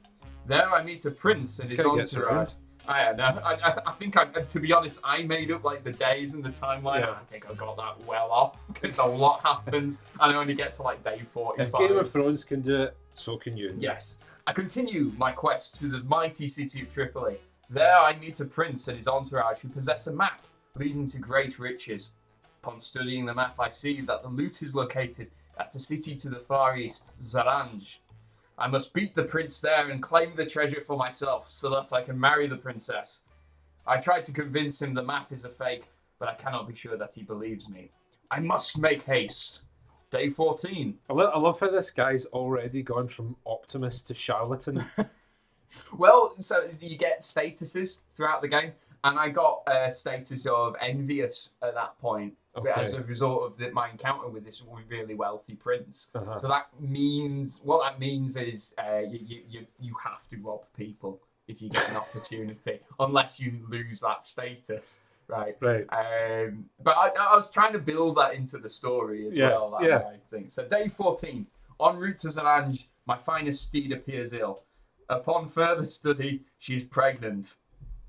There, 0.49 0.73
I 0.73 0.81
meet 0.81 1.05
a 1.05 1.11
prince 1.11 1.59
and 1.59 1.69
his 1.69 1.79
entourage. 1.79 2.53
I 2.87 3.11
know. 3.13 3.39
I, 3.43 3.53
I, 3.53 3.81
I 3.85 3.91
think, 3.99 4.17
I, 4.17 4.25
to 4.25 4.59
be 4.59 4.73
honest, 4.73 4.99
I 5.03 5.21
made 5.21 5.51
up 5.51 5.63
like 5.63 5.83
the 5.83 5.91
days 5.91 6.33
and 6.33 6.43
the 6.43 6.49
timeline. 6.49 7.01
Yeah. 7.01 7.11
I 7.11 7.23
think 7.31 7.47
I 7.47 7.53
got 7.53 7.77
that 7.77 8.03
well 8.07 8.31
off 8.31 8.57
because 8.73 8.97
a 8.97 9.03
lot 9.03 9.41
happens, 9.41 9.99
and 10.19 10.33
I 10.33 10.35
only 10.35 10.55
get 10.55 10.73
to 10.73 10.81
like 10.81 11.03
day 11.03 11.21
forty-five. 11.31 11.67
If. 11.67 11.89
Game 11.89 11.99
of 11.99 12.11
Thrones 12.11 12.43
can 12.43 12.61
do 12.61 12.81
it, 12.81 12.97
so 13.13 13.37
can 13.37 13.55
you. 13.55 13.75
Yes. 13.77 14.17
I 14.47 14.53
continue 14.53 15.11
my 15.17 15.31
quest 15.31 15.75
to 15.81 15.87
the 15.87 15.99
mighty 16.05 16.47
city 16.47 16.81
of 16.81 16.91
Tripoli. 16.91 17.37
There 17.69 17.99
I 17.99 18.17
meet 18.17 18.39
a 18.39 18.45
prince 18.45 18.87
and 18.87 18.97
his 18.97 19.07
entourage 19.07 19.59
who 19.59 19.67
possess 19.67 20.07
a 20.07 20.11
map 20.11 20.41
leading 20.75 21.07
to 21.09 21.19
great 21.19 21.59
riches. 21.59 22.09
Upon 22.63 22.81
studying 22.81 23.27
the 23.27 23.35
map, 23.35 23.53
I 23.59 23.69
see 23.69 24.01
that 24.01 24.23
the 24.23 24.29
loot 24.29 24.63
is 24.63 24.73
located 24.73 25.29
at 25.59 25.75
a 25.75 25.79
city 25.79 26.15
to 26.15 26.29
the 26.29 26.39
far 26.39 26.75
east, 26.75 27.13
Zaranj. 27.21 27.99
I 28.59 28.67
must 28.67 28.93
beat 28.93 29.15
the 29.15 29.23
prince 29.23 29.61
there 29.61 29.89
and 29.89 30.03
claim 30.03 30.35
the 30.35 30.45
treasure 30.45 30.83
for 30.85 30.97
myself 30.97 31.49
so 31.51 31.69
that 31.71 31.93
I 31.93 32.01
can 32.01 32.19
marry 32.19 32.47
the 32.47 32.57
princess. 32.57 33.21
I 33.87 33.97
try 33.97 34.21
to 34.21 34.31
convince 34.31 34.81
him 34.81 34.93
the 34.93 35.01
map 35.01 35.31
is 35.31 35.45
a 35.45 35.49
fake, 35.49 35.85
but 36.19 36.29
I 36.29 36.35
cannot 36.35 36.67
be 36.67 36.75
sure 36.75 36.97
that 36.97 37.15
he 37.15 37.23
believes 37.23 37.69
me. 37.69 37.89
I 38.29 38.39
must 38.39 38.77
make 38.77 39.01
haste. 39.03 39.63
Day 40.11 40.29
14. 40.29 40.97
I, 41.09 41.13
lo- 41.13 41.31
I 41.33 41.39
love 41.39 41.59
how 41.59 41.69
this 41.71 41.91
guy's 41.91 42.25
already 42.27 42.83
gone 42.83 43.07
from 43.07 43.35
optimist 43.45 44.07
to 44.07 44.13
charlatan. 44.13 44.83
Well, 45.97 46.33
so 46.39 46.67
you 46.79 46.97
get 46.97 47.21
statuses 47.21 47.97
throughout 48.15 48.41
the 48.41 48.47
game, 48.47 48.71
and 49.03 49.17
I 49.19 49.29
got 49.29 49.63
a 49.67 49.91
status 49.91 50.45
of 50.45 50.75
envious 50.81 51.49
at 51.61 51.73
that 51.75 51.97
point 51.99 52.33
Okay. 52.57 52.71
as 52.75 52.93
a 52.95 53.03
result 53.03 53.43
of 53.43 53.57
the, 53.57 53.69
my 53.71 53.89
encounter 53.89 54.27
with 54.27 54.43
this 54.43 54.63
really 54.89 55.13
wealthy 55.15 55.53
prince. 55.53 56.09
Uh-huh. 56.15 56.35
So 56.37 56.47
that 56.49 56.67
means 56.79 57.59
what 57.63 57.83
that 57.83 57.99
means 57.99 58.35
is 58.35 58.73
uh, 58.77 58.99
you, 58.99 59.41
you 59.47 59.65
you 59.79 59.93
have 60.03 60.27
to 60.29 60.37
rob 60.37 60.61
people 60.75 61.21
if 61.47 61.61
you 61.61 61.69
get 61.69 61.89
an 61.89 61.95
opportunity, 62.05 62.79
unless 62.99 63.39
you 63.39 63.53
lose 63.69 64.01
that 64.01 64.25
status, 64.25 64.97
right? 65.27 65.55
Right. 65.61 65.85
Um, 65.91 66.65
but 66.83 66.97
I, 66.97 67.09
I 67.19 67.35
was 67.35 67.49
trying 67.49 67.73
to 67.73 67.79
build 67.79 68.17
that 68.17 68.33
into 68.33 68.57
the 68.57 68.69
story 68.69 69.27
as 69.27 69.37
Yeah, 69.37 69.49
well. 69.49 69.77
That 69.79 69.87
yeah. 69.87 70.01
writing. 70.31 70.49
So 70.49 70.65
day 70.67 70.89
fourteen, 70.89 71.45
en 71.79 71.95
route 71.97 72.17
to 72.19 72.27
Zaranj, 72.29 72.85
my 73.05 73.15
finest 73.17 73.61
steed 73.63 73.91
appears 73.93 74.33
ill. 74.33 74.63
Upon 75.07 75.49
further 75.49 75.85
study, 75.85 76.41
she's 76.57 76.83
pregnant. 76.83 77.55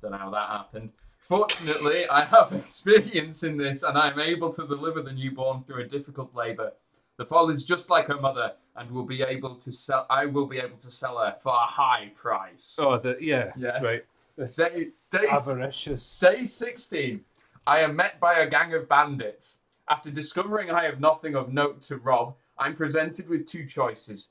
Don't 0.00 0.12
know 0.12 0.18
how 0.18 0.30
that 0.30 0.48
happened. 0.48 0.90
Fortunately, 1.18 2.08
I 2.08 2.24
have 2.24 2.52
experience 2.62 3.42
in 3.42 3.56
this, 3.56 3.82
and 3.82 3.96
I 3.96 4.10
am 4.10 4.18
able 4.18 4.52
to 4.52 4.66
deliver 4.66 5.02
the 5.02 5.12
newborn 5.12 5.62
through 5.62 5.82
a 5.82 5.86
difficult 5.86 6.34
labour. 6.34 6.72
The 7.18 7.26
foal 7.26 7.50
is 7.50 7.64
just 7.64 7.90
like 7.90 8.06
her 8.06 8.20
mother, 8.20 8.54
and 8.76 8.90
will 8.90 9.04
be 9.04 9.22
able 9.22 9.56
to 9.56 9.72
sell. 9.72 10.06
I 10.08 10.26
will 10.26 10.46
be 10.46 10.58
able 10.58 10.78
to 10.78 10.90
sell 10.90 11.18
her 11.18 11.36
for 11.42 11.52
a 11.52 11.66
high 11.66 12.12
price. 12.14 12.78
Oh, 12.80 12.98
the, 12.98 13.16
yeah. 13.20 13.52
Yeah. 13.56 13.82
Right. 13.82 14.04
This 14.36 14.56
Day, 14.56 14.88
day, 15.10 15.26
avaricious. 15.30 16.18
Day 16.18 16.44
16. 16.46 17.20
I 17.66 17.80
am 17.80 17.94
met 17.94 18.18
by 18.20 18.38
a 18.38 18.48
gang 18.48 18.72
of 18.74 18.88
bandits. 18.88 19.58
After 19.88 20.10
discovering 20.10 20.70
I 20.70 20.84
have 20.84 20.98
nothing 20.98 21.34
of 21.34 21.52
note 21.52 21.82
to 21.82 21.96
rob, 21.96 22.36
I'm 22.58 22.74
presented 22.74 23.28
with 23.28 23.46
two 23.46 23.66
choices 23.66 24.28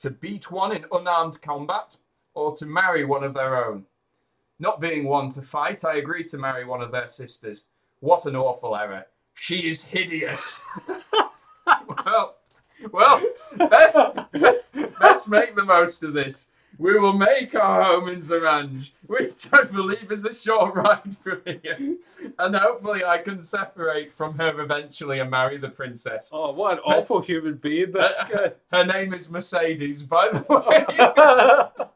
to 0.00 0.10
beat 0.10 0.50
one 0.50 0.74
in 0.74 0.84
unarmed 0.92 1.40
combat 1.40 1.96
or 2.34 2.54
to 2.56 2.66
marry 2.66 3.04
one 3.04 3.22
of 3.24 3.34
their 3.34 3.64
own. 3.64 3.86
Not 4.62 4.80
being 4.80 5.02
one 5.02 5.28
to 5.30 5.42
fight, 5.42 5.84
I 5.84 5.96
agreed 5.96 6.28
to 6.28 6.38
marry 6.38 6.64
one 6.64 6.80
of 6.80 6.92
their 6.92 7.08
sisters. 7.08 7.64
What 7.98 8.26
an 8.26 8.36
awful 8.36 8.76
error. 8.76 9.06
She 9.34 9.68
is 9.68 9.82
hideous. 9.82 10.62
well, 12.06 12.36
well, 12.92 13.22
best, 13.56 13.96
best 15.00 15.28
make 15.28 15.56
the 15.56 15.64
most 15.64 16.04
of 16.04 16.12
this. 16.12 16.46
We 16.78 16.96
will 16.96 17.12
make 17.12 17.56
our 17.56 17.82
home 17.82 18.08
in 18.08 18.20
Zaranj, 18.20 18.92
which 19.08 19.48
I 19.52 19.64
believe 19.64 20.12
is 20.12 20.26
a 20.26 20.32
short 20.32 20.74
ride 20.76 21.16
from 21.24 21.42
here. 21.44 21.96
And 22.38 22.54
hopefully 22.54 23.04
I 23.04 23.18
can 23.18 23.42
separate 23.42 24.12
from 24.12 24.38
her 24.38 24.60
eventually 24.60 25.18
and 25.18 25.28
marry 25.28 25.56
the 25.56 25.70
princess. 25.70 26.30
Oh, 26.32 26.52
what 26.52 26.74
an 26.74 26.78
awful 26.84 27.20
human 27.20 27.54
being 27.54 27.90
this 27.90 28.14
guy. 28.30 28.52
Her 28.70 28.84
name 28.84 29.12
is 29.12 29.28
Mercedes, 29.28 30.04
by 30.04 30.28
the 30.28 30.44
way. 30.48 31.88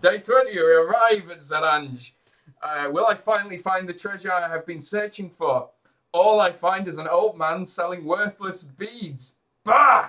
Day 0.00 0.18
20, 0.18 0.52
we 0.52 0.58
arrive 0.58 1.30
at 1.30 1.40
Zaranj. 1.40 2.12
Uh, 2.62 2.88
will 2.90 3.06
I 3.06 3.14
finally 3.14 3.58
find 3.58 3.86
the 3.86 3.92
treasure 3.92 4.32
I 4.32 4.48
have 4.48 4.64
been 4.64 4.80
searching 4.80 5.28
for? 5.28 5.68
All 6.12 6.40
I 6.40 6.52
find 6.52 6.88
is 6.88 6.96
an 6.96 7.06
old 7.06 7.36
man 7.36 7.66
selling 7.66 8.06
worthless 8.06 8.62
beads. 8.62 9.34
Bah! 9.62 10.08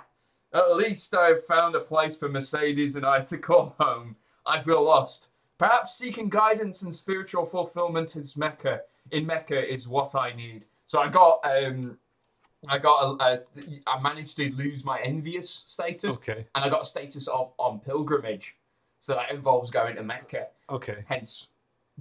At 0.54 0.77
least 0.77 1.13
I 1.13 1.27
have 1.27 1.45
found 1.45 1.75
a 1.75 1.82
place 1.82 2.15
for 2.15 2.30
Mercedes 2.30 2.95
and 2.95 3.06
I 3.06 3.19
to 3.21 3.38
call 3.38 3.75
home. 3.80 4.15
I 4.45 4.62
feel 4.62 4.82
lost. 4.82 5.27
Perhaps 5.58 5.97
seeking 5.97 6.30
guidance 6.30 6.84
and 6.84 6.95
spiritual 6.95 7.45
fulfillment 7.45 8.15
is 8.15 8.38
Mecca. 8.38 8.82
In 9.12 9.25
Mecca 9.25 9.71
is 9.71 9.89
what 9.89 10.15
I 10.15 10.32
need. 10.32 10.63
So 10.86 11.01
I 11.01 11.10
got 11.10 11.41
um, 11.43 11.97
I 12.69 12.77
got 12.77 13.21
a, 13.21 13.23
a 13.23 13.39
I 13.88 14.01
managed 14.01 14.38
to 14.38 14.49
lose 14.54 14.86
my 14.86 14.99
envious 15.01 15.63
status, 15.67 16.15
okay. 16.15 16.45
and 16.56 16.63
I 16.63 16.69
got 16.69 16.84
a 16.84 16.86
status 16.86 17.27
of 17.27 17.51
on 17.58 17.80
pilgrimage. 17.80 18.56
So 19.02 19.16
that 19.16 19.32
involves 19.32 19.72
going 19.72 19.96
to 19.96 20.04
Mecca, 20.04 20.48
Okay. 20.70 21.04
hence 21.08 21.48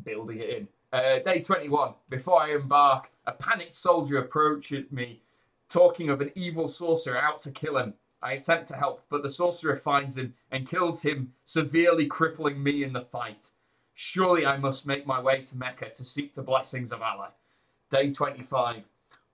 building 0.04 0.38
it 0.38 0.50
in. 0.50 0.68
Uh, 0.92 1.18
day 1.20 1.40
21. 1.40 1.94
Before 2.10 2.40
I 2.40 2.50
embark, 2.50 3.10
a 3.26 3.32
panicked 3.32 3.74
soldier 3.74 4.18
approaches 4.18 4.92
me, 4.92 5.22
talking 5.70 6.10
of 6.10 6.20
an 6.20 6.30
evil 6.34 6.68
sorcerer 6.68 7.16
out 7.16 7.40
to 7.42 7.50
kill 7.50 7.78
him. 7.78 7.94
I 8.22 8.32
attempt 8.34 8.66
to 8.68 8.76
help, 8.76 9.02
but 9.08 9.22
the 9.22 9.30
sorcerer 9.30 9.76
finds 9.76 10.18
him 10.18 10.34
and 10.50 10.68
kills 10.68 11.00
him, 11.00 11.32
severely 11.46 12.06
crippling 12.06 12.62
me 12.62 12.84
in 12.84 12.92
the 12.92 13.00
fight. 13.00 13.50
Surely 13.94 14.44
I 14.44 14.58
must 14.58 14.84
make 14.86 15.06
my 15.06 15.20
way 15.22 15.40
to 15.42 15.56
Mecca 15.56 15.88
to 15.90 16.04
seek 16.04 16.34
the 16.34 16.42
blessings 16.42 16.92
of 16.92 17.00
Allah. 17.00 17.30
Day 17.88 18.12
25. 18.12 18.82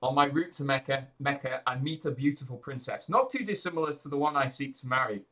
On 0.03 0.15
my 0.15 0.27
route 0.27 0.53
to 0.55 0.63
Mecca, 0.65 1.09
Mecca, 1.19 1.63
I 1.67 1.77
meet 1.79 2.05
a 2.05 2.13
beautiful 2.13 2.59
princess, 2.59 3.09
not 3.09 3.29
too 3.29 3.45
dissimilar 3.45 3.95
to 3.95 4.09
the 4.09 4.17
one 4.17 4.37
I 4.37 4.47
seek 4.47 4.77
to 4.79 4.87
marry. 4.87 5.23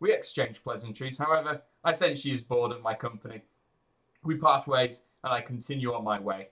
We 0.00 0.12
exchange 0.12 0.62
pleasantries, 0.62 1.18
however, 1.18 1.60
I 1.88 1.92
sense 1.92 2.20
she 2.20 2.34
is 2.34 2.42
bored 2.42 2.70
of 2.70 2.82
my 2.82 2.92
company. 2.92 3.40
We 4.22 4.36
part 4.36 4.68
ways, 4.68 5.00
and 5.24 5.32
I 5.32 5.40
continue 5.40 5.94
on 5.94 6.04
my 6.04 6.20
way. 6.20 6.48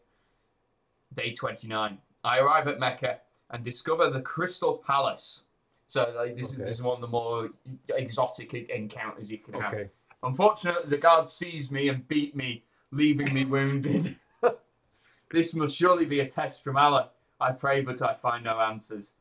Day 1.12 1.34
29. 1.34 1.98
I 2.24 2.38
arrive 2.38 2.68
at 2.68 2.80
Mecca 2.80 3.18
and 3.50 3.62
discover 3.62 4.08
the 4.08 4.22
Crystal 4.22 4.78
Palace. 4.78 5.42
So 5.86 6.10
like, 6.16 6.38
this, 6.38 6.54
Okay. 6.54 6.62
is, 6.62 6.68
this 6.68 6.74
is 6.76 6.82
one 6.82 6.94
of 6.94 7.00
the 7.02 7.06
more 7.08 7.50
exotic 7.94 8.54
encounters 8.54 9.30
you 9.30 9.36
can 9.36 9.60
have. 9.60 9.90
Unfortunately, 10.22 10.88
the 10.88 10.96
guard 10.96 11.28
seized 11.28 11.70
me 11.70 11.90
and 11.90 12.08
beat 12.08 12.34
me, 12.34 12.64
leaving 12.90 13.32
me 13.34 13.44
wounded. 13.44 14.16
this 15.30 15.52
must 15.52 15.76
surely 15.76 16.06
be 16.06 16.20
a 16.20 16.26
test 16.26 16.64
from 16.64 16.78
Allah. 16.78 17.10
I 17.38 17.52
pray, 17.52 17.82
but 17.82 18.00
I 18.00 18.14
find 18.14 18.42
no 18.42 18.58
answers. 18.58 19.12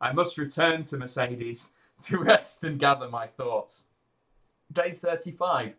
I 0.00 0.12
must 0.12 0.38
return 0.38 0.84
to 0.84 0.96
Mercedes 0.98 1.72
to 2.04 2.18
rest 2.30 2.62
and 2.62 2.78
gather 2.78 3.08
my 3.08 3.26
thoughts. 3.26 3.82
Day 4.72 4.92
35. 4.92 5.74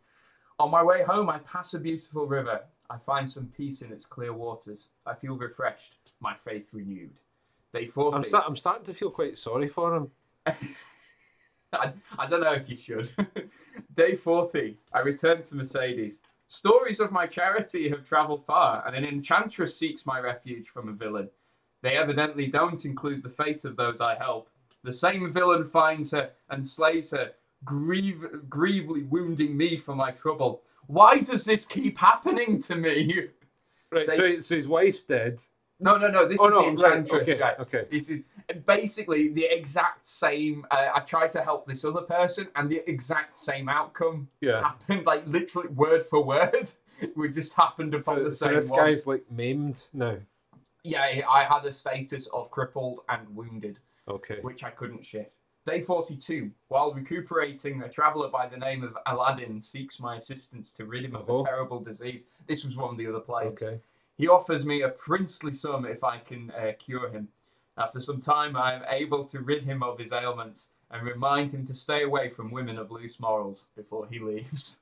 On 0.59 0.71
my 0.71 0.83
way 0.83 1.03
home, 1.03 1.29
I 1.29 1.39
pass 1.39 1.73
a 1.73 1.79
beautiful 1.79 2.27
river. 2.27 2.61
I 2.89 2.97
find 2.97 3.29
some 3.29 3.47
peace 3.47 3.81
in 3.81 3.91
its 3.91 4.05
clear 4.05 4.33
waters. 4.33 4.89
I 5.05 5.13
feel 5.15 5.35
refreshed, 5.35 5.95
my 6.19 6.35
faith 6.45 6.69
renewed. 6.71 7.19
Day 7.73 7.87
40. 7.87 8.33
I'm, 8.33 8.41
I'm 8.47 8.55
starting 8.55 8.85
to 8.85 8.93
feel 8.93 9.11
quite 9.11 9.37
sorry 9.37 9.67
for 9.67 9.95
him. 9.95 10.11
I, 11.73 11.91
I 12.17 12.27
don't 12.27 12.41
know 12.41 12.53
if 12.53 12.69
you 12.69 12.77
should. 12.77 13.11
Day 13.95 14.15
40. 14.15 14.77
I 14.93 14.99
return 14.99 15.43
to 15.43 15.55
Mercedes. 15.55 16.21
Stories 16.47 16.99
of 16.99 17.11
my 17.11 17.25
charity 17.25 17.89
have 17.89 18.07
travelled 18.07 18.45
far, 18.45 18.85
and 18.85 18.95
an 18.95 19.03
enchantress 19.03 19.77
seeks 19.77 20.05
my 20.05 20.19
refuge 20.19 20.69
from 20.69 20.89
a 20.89 20.93
villain. 20.93 21.29
They 21.81 21.97
evidently 21.97 22.47
don't 22.47 22.85
include 22.85 23.23
the 23.23 23.29
fate 23.29 23.65
of 23.65 23.75
those 23.75 23.99
I 23.99 24.15
help. 24.15 24.49
The 24.83 24.93
same 24.93 25.33
villain 25.33 25.67
finds 25.67 26.11
her 26.11 26.29
and 26.49 26.65
slays 26.65 27.11
her, 27.11 27.31
grieve, 27.63 28.25
grievely 28.49 29.03
wounding 29.03 29.55
me 29.55 29.77
for 29.77 29.95
my 29.95 30.11
trouble. 30.11 30.61
Why 30.87 31.19
does 31.19 31.45
this 31.45 31.65
keep 31.65 31.97
happening 31.97 32.59
to 32.59 32.75
me? 32.75 33.27
Right. 33.91 34.07
They- 34.07 34.15
so, 34.17 34.39
so 34.39 34.55
his 34.55 34.67
wife's 34.67 35.03
dead. 35.03 35.39
No, 35.79 35.95
no, 35.97 36.07
no. 36.09 36.27
This 36.27 36.39
Oh 36.41 36.47
is 36.47 36.53
no. 36.53 36.59
the 36.75 36.83
right, 36.83 36.97
enchantress. 36.97 37.21
okay. 37.29 37.39
right. 37.41 37.59
Okay. 37.59 37.85
This 37.91 38.09
is 38.09 38.21
basically 38.65 39.29
the 39.29 39.45
exact 39.45 40.07
same. 40.07 40.65
Uh, 40.71 40.89
I 40.95 41.01
tried 41.01 41.31
to 41.33 41.41
help 41.43 41.67
this 41.67 41.85
other 41.85 42.01
person, 42.01 42.47
and 42.55 42.69
the 42.69 42.81
exact 42.89 43.37
same 43.37 43.69
outcome 43.69 44.27
Yeah. 44.41 44.61
happened, 44.63 45.05
like 45.05 45.25
literally 45.27 45.69
word 45.69 46.03
for 46.05 46.23
word. 46.23 46.71
We 47.15 47.29
just 47.29 47.53
happened 47.55 47.93
upon 47.93 48.17
So, 48.17 48.23
the 48.23 48.31
so 48.31 48.47
this 48.53 48.69
one. 48.71 48.79
guy's 48.85 49.05
like 49.05 49.23
maimed 49.29 49.87
now. 49.93 50.17
Yeah, 50.83 51.03
I 51.29 51.43
had 51.43 51.63
a 51.65 51.71
status 51.73 52.27
of 52.27 52.49
crippled 52.51 53.01
and 53.09 53.33
wounded, 53.35 53.79
Okay. 54.07 54.39
which 54.41 54.63
I 54.63 54.69
couldn't 54.71 55.05
shift. 55.05 55.31
Day 55.65 55.81
42. 55.81 56.51
While 56.67 56.93
recuperating, 56.93 57.81
a 57.81 57.89
traveller 57.89 58.29
by 58.29 58.47
the 58.47 58.57
name 58.57 58.83
of 58.83 58.95
Aladdin 59.07 59.59
seeks 59.61 59.99
my 59.99 60.17
assistance 60.17 60.71
to 60.73 60.85
rid 60.85 61.03
him 61.05 61.15
of 61.15 61.27
Oh. 61.29 61.41
a 61.41 61.45
terrible 61.45 61.79
disease. 61.79 62.23
This 62.47 62.63
was 62.63 62.75
one 62.75 62.91
of 62.91 62.97
the 62.97 63.07
other 63.07 63.19
players. 63.19 63.61
Okay. 63.63 63.79
He 64.17 64.27
offers 64.27 64.63
me 64.65 64.83
a 64.83 64.89
princely 64.89 65.51
sum 65.51 65.85
if 65.85 66.03
I 66.03 66.19
can 66.19 66.51
uh, 66.51 66.73
cure 66.77 67.09
him. 67.09 67.29
After 67.77 67.99
some 67.99 68.19
time, 68.19 68.55
I 68.55 68.73
am 68.73 68.83
able 68.87 69.25
to 69.25 69.39
rid 69.39 69.63
him 69.63 69.81
of 69.81 69.97
his 69.97 70.13
ailments 70.13 70.69
and 70.91 71.05
remind 71.05 71.51
him 71.51 71.65
to 71.65 71.73
stay 71.73 72.03
away 72.03 72.29
from 72.29 72.51
women 72.51 72.77
of 72.77 72.91
loose 72.91 73.19
morals 73.19 73.65
before 73.75 74.05
he 74.09 74.19
leaves. 74.31 74.79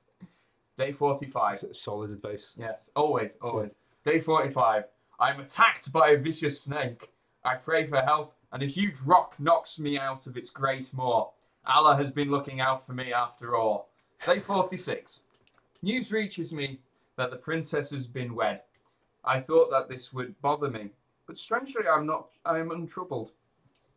Day 0.76 0.92
45. 0.92 1.64
Solid 1.72 2.10
advice. 2.10 2.54
Yes, 2.58 2.90
always, 2.94 3.36
always. 3.40 3.72
Day 4.04 4.20
45. 4.20 4.84
I 5.18 5.30
am 5.30 5.40
attacked 5.40 5.90
by 5.92 6.10
a 6.10 6.18
vicious 6.18 6.60
snake. 6.60 7.08
I 7.42 7.54
pray 7.54 7.86
for 7.86 8.00
help, 8.02 8.34
and 8.54 8.62
a 8.62 8.66
huge 8.66 9.00
rock 9.00 9.34
knocks 9.40 9.80
me 9.80 9.98
out 9.98 10.28
of 10.28 10.36
its 10.36 10.48
great 10.48 10.88
maw. 10.94 11.28
Allah 11.66 11.96
has 11.96 12.10
been 12.10 12.30
looking 12.30 12.60
out 12.60 12.86
for 12.86 12.92
me 12.92 13.12
after 13.12 13.56
all. 13.56 13.88
Day 14.24 14.38
46. 14.38 15.22
News 15.82 16.12
reaches 16.12 16.52
me 16.52 16.78
that 17.16 17.32
the 17.32 17.36
princess 17.36 17.90
has 17.90 18.06
been 18.06 18.34
wed. 18.34 18.62
I 19.24 19.40
thought 19.40 19.70
that 19.72 19.88
this 19.88 20.12
would 20.12 20.40
bother 20.40 20.70
me, 20.70 20.90
But 21.26 21.36
strangely, 21.36 21.82
I'm 21.92 22.06
not. 22.06 22.28
I 22.44 22.58
am 22.58 22.70
untroubled. 22.70 23.32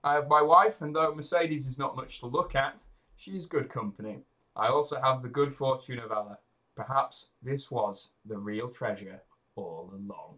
I 0.04 0.14
have 0.14 0.28
my 0.28 0.42
wife, 0.42 0.82
and 0.82 0.96
though 0.96 1.14
Mercedes 1.14 1.68
is 1.68 1.78
not 1.78 1.96
much 1.96 2.20
to 2.22 2.26
look 2.26 2.56
at, 2.56 2.84
she 3.16 3.32
is 3.32 3.46
good 3.46 3.70
company. 3.70 4.20
I 4.56 4.70
also 4.70 5.00
have 5.00 5.22
the 5.22 5.28
good 5.28 5.54
fortune 5.54 6.00
of 6.00 6.12
Allah. 6.12 6.40
Perhaps 6.76 7.28
this 7.44 7.70
was 7.70 8.12
the 8.26 8.38
real 8.38 8.70
treasure 8.70 9.22
all 9.56 9.92
along. 9.94 10.38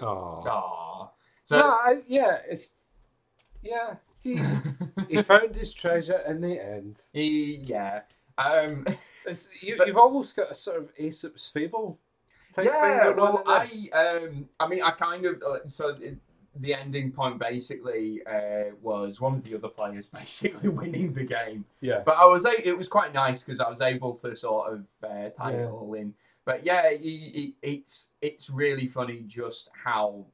Oh. 0.00 1.10
So 1.44 1.58
no, 1.58 1.70
I, 1.70 2.02
yeah, 2.06 2.38
it's 2.48 2.74
yeah. 3.62 3.96
He 4.20 4.40
he 5.08 5.22
found 5.22 5.54
his 5.56 5.72
treasure 5.72 6.22
in 6.26 6.40
the 6.40 6.60
end. 6.62 7.02
he, 7.12 7.56
yeah. 7.64 8.02
Um, 8.38 8.86
you, 9.60 9.78
you've 9.86 9.96
almost 9.96 10.36
got 10.36 10.52
a 10.52 10.54
sort 10.54 10.78
of 10.78 10.90
Aesop's 10.98 11.48
fable 11.50 11.98
type 12.52 12.64
thing 12.66 12.74
yeah. 12.74 13.08
Well, 13.10 13.42
on. 13.46 13.66
in 13.70 13.88
there. 13.92 14.00
I, 14.00 14.16
um, 14.26 14.48
I 14.60 14.68
mean, 14.68 14.82
I 14.82 14.90
kind 14.92 15.26
of. 15.26 15.42
Uh, 15.42 15.66
so 15.66 15.88
it, 16.00 16.16
the 16.56 16.74
ending 16.74 17.10
point 17.10 17.38
basically 17.38 18.20
uh, 18.26 18.74
was 18.82 19.20
one 19.22 19.34
of 19.34 19.42
the 19.42 19.54
other 19.54 19.68
players 19.68 20.06
basically 20.18 20.68
winning 20.68 21.14
the 21.14 21.24
game. 21.24 21.64
yeah, 21.80 22.02
But 22.04 22.16
I 22.18 22.26
was 22.26 22.44
a- 22.44 22.68
it 22.68 22.76
was 22.76 22.88
quite 22.88 23.14
nice 23.14 23.42
because 23.42 23.58
I 23.58 23.70
was 23.70 23.80
able 23.80 24.12
to 24.16 24.36
sort 24.36 24.72
of 24.74 24.84
uh, 25.02 25.30
tie 25.30 25.52
Yeah. 25.52 25.64
it 25.64 25.70
all 25.70 25.94
in. 25.94 26.12
But 26.44 26.64
yeah, 26.64 26.88
it, 26.90 27.00
it, 27.02 27.54
it's 27.62 28.08
it's 28.20 28.50
really 28.50 28.86
funny 28.86 29.24
just 29.26 29.70
how 29.72 30.26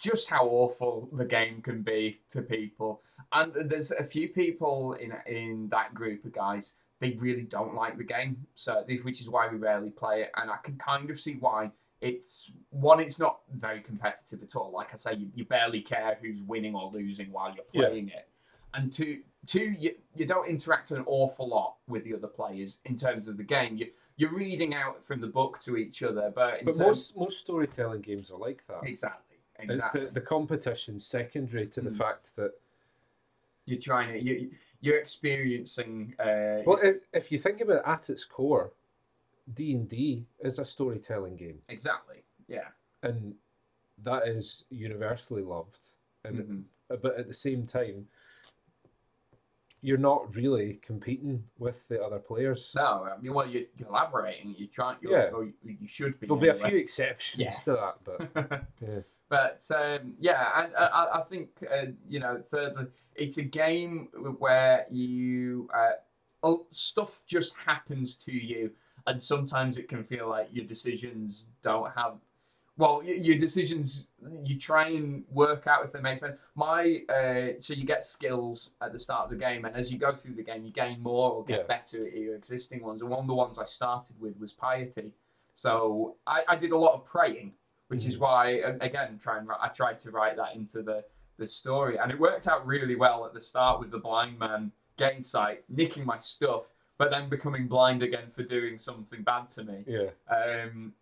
just 0.00 0.28
how 0.30 0.46
awful 0.46 1.08
the 1.12 1.24
game 1.24 1.60
can 1.62 1.82
be 1.82 2.20
to 2.30 2.42
people. 2.42 3.02
And 3.32 3.52
there's 3.70 3.90
a 3.92 4.04
few 4.04 4.28
people 4.28 4.94
in 4.94 5.12
in 5.26 5.68
that 5.70 5.94
group 5.94 6.24
of 6.24 6.32
guys 6.32 6.72
they 7.00 7.12
really 7.12 7.42
don't 7.42 7.74
like 7.74 7.96
the 7.96 8.04
game, 8.04 8.46
so 8.54 8.84
which 9.02 9.20
is 9.22 9.28
why 9.30 9.48
we 9.48 9.56
rarely 9.56 9.88
play 9.90 10.22
it. 10.22 10.30
And 10.36 10.50
I 10.50 10.56
can 10.62 10.76
kind 10.76 11.10
of 11.10 11.18
see 11.20 11.34
why. 11.40 11.70
It's 12.02 12.50
one, 12.70 12.98
it's 13.00 13.18
not 13.18 13.40
very 13.58 13.80
competitive 13.82 14.42
at 14.42 14.56
all. 14.56 14.70
Like 14.70 14.88
I 14.94 14.96
say, 14.96 15.14
you, 15.14 15.28
you 15.34 15.44
barely 15.44 15.82
care 15.82 16.16
who's 16.20 16.40
winning 16.42 16.74
or 16.74 16.90
losing 16.90 17.30
while 17.30 17.54
you're 17.54 17.64
Yeah. 17.72 17.88
playing 17.88 18.08
it. 18.08 18.26
And 18.72 18.90
two, 18.90 19.20
two, 19.46 19.74
you, 19.78 19.94
you 20.14 20.26
don't 20.26 20.48
interact 20.48 20.92
an 20.92 21.02
awful 21.06 21.46
lot 21.48 21.76
with 21.88 22.04
the 22.04 22.14
other 22.14 22.26
players 22.26 22.78
in 22.86 22.96
terms 22.96 23.28
of 23.28 23.36
the 23.36 23.44
game. 23.44 23.76
You 23.76 23.88
you're 24.16 24.32
reading 24.34 24.74
out 24.74 25.02
from 25.02 25.20
the 25.20 25.26
book 25.26 25.58
to 25.60 25.76
each 25.78 26.02
other, 26.02 26.30
but 26.34 26.60
in 26.60 26.66
but 26.66 26.76
terms, 26.76 26.86
most 26.86 27.16
most 27.16 27.38
storytelling 27.40 28.00
games 28.02 28.30
are 28.30 28.38
like 28.38 28.62
that. 28.68 28.80
exactly, 28.84 29.29
exactly. 29.62 30.00
It's 30.02 30.12
the 30.14 30.20
the 30.20 30.26
competition 30.26 30.98
secondary 31.00 31.66
to 31.68 31.80
the 31.80 31.90
Mm. 31.90 31.98
fact 31.98 32.34
that 32.36 32.52
You're 33.66 33.80
trying 33.80 34.12
to 34.12 34.22
you 34.22 34.50
you're 34.82 34.98
experiencing. 34.98 36.14
Uh, 36.18 36.62
well, 36.66 36.78
if, 36.82 36.96
if 37.12 37.30
you 37.30 37.38
think 37.38 37.60
about 37.60 37.76
it 37.78 37.82
at 37.86 38.08
its 38.10 38.24
core, 38.24 38.72
D 39.54 39.74
and 39.74 39.88
D 39.88 40.26
is 40.40 40.58
a 40.58 40.64
storytelling 40.64 41.36
game, 41.36 41.60
exactly. 41.68 42.22
Yeah. 42.48 42.68
and 43.02 43.34
that 44.02 44.26
is 44.26 44.64
universally 44.70 45.42
loved. 45.42 45.88
And 46.24 46.38
Mhm. 46.38 46.64
but 47.02 47.18
at 47.18 47.26
the 47.26 47.34
same 47.34 47.66
time, 47.66 48.08
you're 49.82 49.98
not 49.98 50.34
really 50.34 50.74
competing 50.82 51.44
with 51.58 51.86
the 51.88 52.02
other 52.02 52.18
players. 52.18 52.72
No, 52.74 53.04
I 53.04 53.16
mean, 53.20 53.32
well, 53.34 53.46
you're 53.48 53.64
collaborating. 53.82 54.54
You're 54.58 54.68
trying. 54.68 54.98
You're, 55.00 55.12
Yeah. 55.12 55.30
or 55.30 55.44
you, 55.62 55.86
should 55.86 56.18
be. 56.20 56.26
There'll 56.26 56.40
be 56.40 56.48
a 56.48 56.54
few 56.54 56.78
exceptions 56.78 57.42
Yeah. 57.42 57.50
to 57.50 57.72
that, 57.72 57.96
but 58.04 58.64
Yeah. 58.80 59.00
But 59.30 59.66
um, 59.74 60.14
yeah, 60.20 60.64
and 60.64 60.74
uh, 60.74 60.90
I, 60.92 61.20
I 61.20 61.22
think 61.22 61.48
uh, 61.72 61.86
you 62.08 62.20
know, 62.20 62.42
thirdly, 62.50 62.86
it's 63.14 63.38
a 63.38 63.42
game 63.42 64.08
where 64.38 64.86
you 64.90 65.70
uh, 65.72 65.92
oh, 66.42 66.66
stuff 66.72 67.20
just 67.26 67.54
happens 67.64 68.16
to 68.16 68.32
you, 68.32 68.72
and 69.06 69.22
sometimes 69.22 69.78
it 69.78 69.88
can 69.88 70.04
feel 70.04 70.28
like 70.28 70.48
your 70.52 70.66
decisions 70.66 71.46
don't 71.62 71.90
have. 71.92 72.14
Well, 72.76 73.02
your 73.04 73.36
decisions 73.36 74.08
you 74.42 74.58
try 74.58 74.88
and 74.88 75.24
work 75.30 75.66
out 75.66 75.84
if 75.84 75.92
they 75.92 76.00
make 76.00 76.18
sense. 76.18 76.36
My 76.56 77.02
uh, 77.08 77.60
so 77.60 77.74
you 77.74 77.84
get 77.84 78.04
skills 78.04 78.70
at 78.80 78.92
the 78.92 78.98
start 78.98 79.24
of 79.24 79.30
the 79.30 79.36
game, 79.36 79.64
and 79.64 79.76
as 79.76 79.92
you 79.92 79.98
go 79.98 80.12
through 80.14 80.34
the 80.34 80.42
game, 80.42 80.64
you 80.64 80.72
gain 80.72 81.00
more 81.02 81.30
or 81.30 81.44
get 81.44 81.60
Yeah. 81.60 81.66
better 81.76 82.06
at 82.06 82.14
your 82.16 82.34
existing 82.34 82.82
ones. 82.82 83.00
And 83.02 83.10
one 83.10 83.20
of 83.20 83.26
the 83.28 83.34
ones 83.34 83.58
I 83.58 83.64
started 83.66 84.18
with 84.20 84.38
was 84.40 84.52
piety. 84.52 85.12
So 85.54 86.16
I, 86.26 86.42
I 86.48 86.56
did 86.56 86.72
a 86.72 86.78
lot 86.78 86.94
of 86.94 87.04
praying, 87.04 87.52
which 87.90 88.04
is 88.06 88.16
Mhm. 88.16 88.20
why 88.20 88.46
again 88.88 89.18
try 89.18 89.38
and 89.38 89.48
I 89.50 89.68
tried 89.68 89.98
to 90.00 90.10
write 90.10 90.36
that 90.36 90.54
into 90.54 90.82
the 90.82 91.04
the 91.38 91.46
story, 91.46 91.96
and 91.98 92.10
it 92.12 92.18
worked 92.18 92.46
out 92.48 92.66
really 92.66 92.96
well 92.96 93.24
at 93.26 93.32
the 93.34 93.40
start 93.40 93.80
with 93.80 93.90
the 93.90 93.98
blind 93.98 94.38
man 94.38 94.70
getting 94.96 95.22
sight, 95.22 95.64
nicking 95.68 96.04
my 96.04 96.18
stuff, 96.18 96.64
but 96.98 97.10
then 97.10 97.28
becoming 97.30 97.66
blind 97.66 98.02
again 98.02 98.30
for 98.30 98.42
doing 98.42 98.76
something 98.76 99.22
bad 99.22 99.48
to 99.48 99.64
me. 99.64 99.82
yeah. 99.86 100.10
Um, 100.28 100.92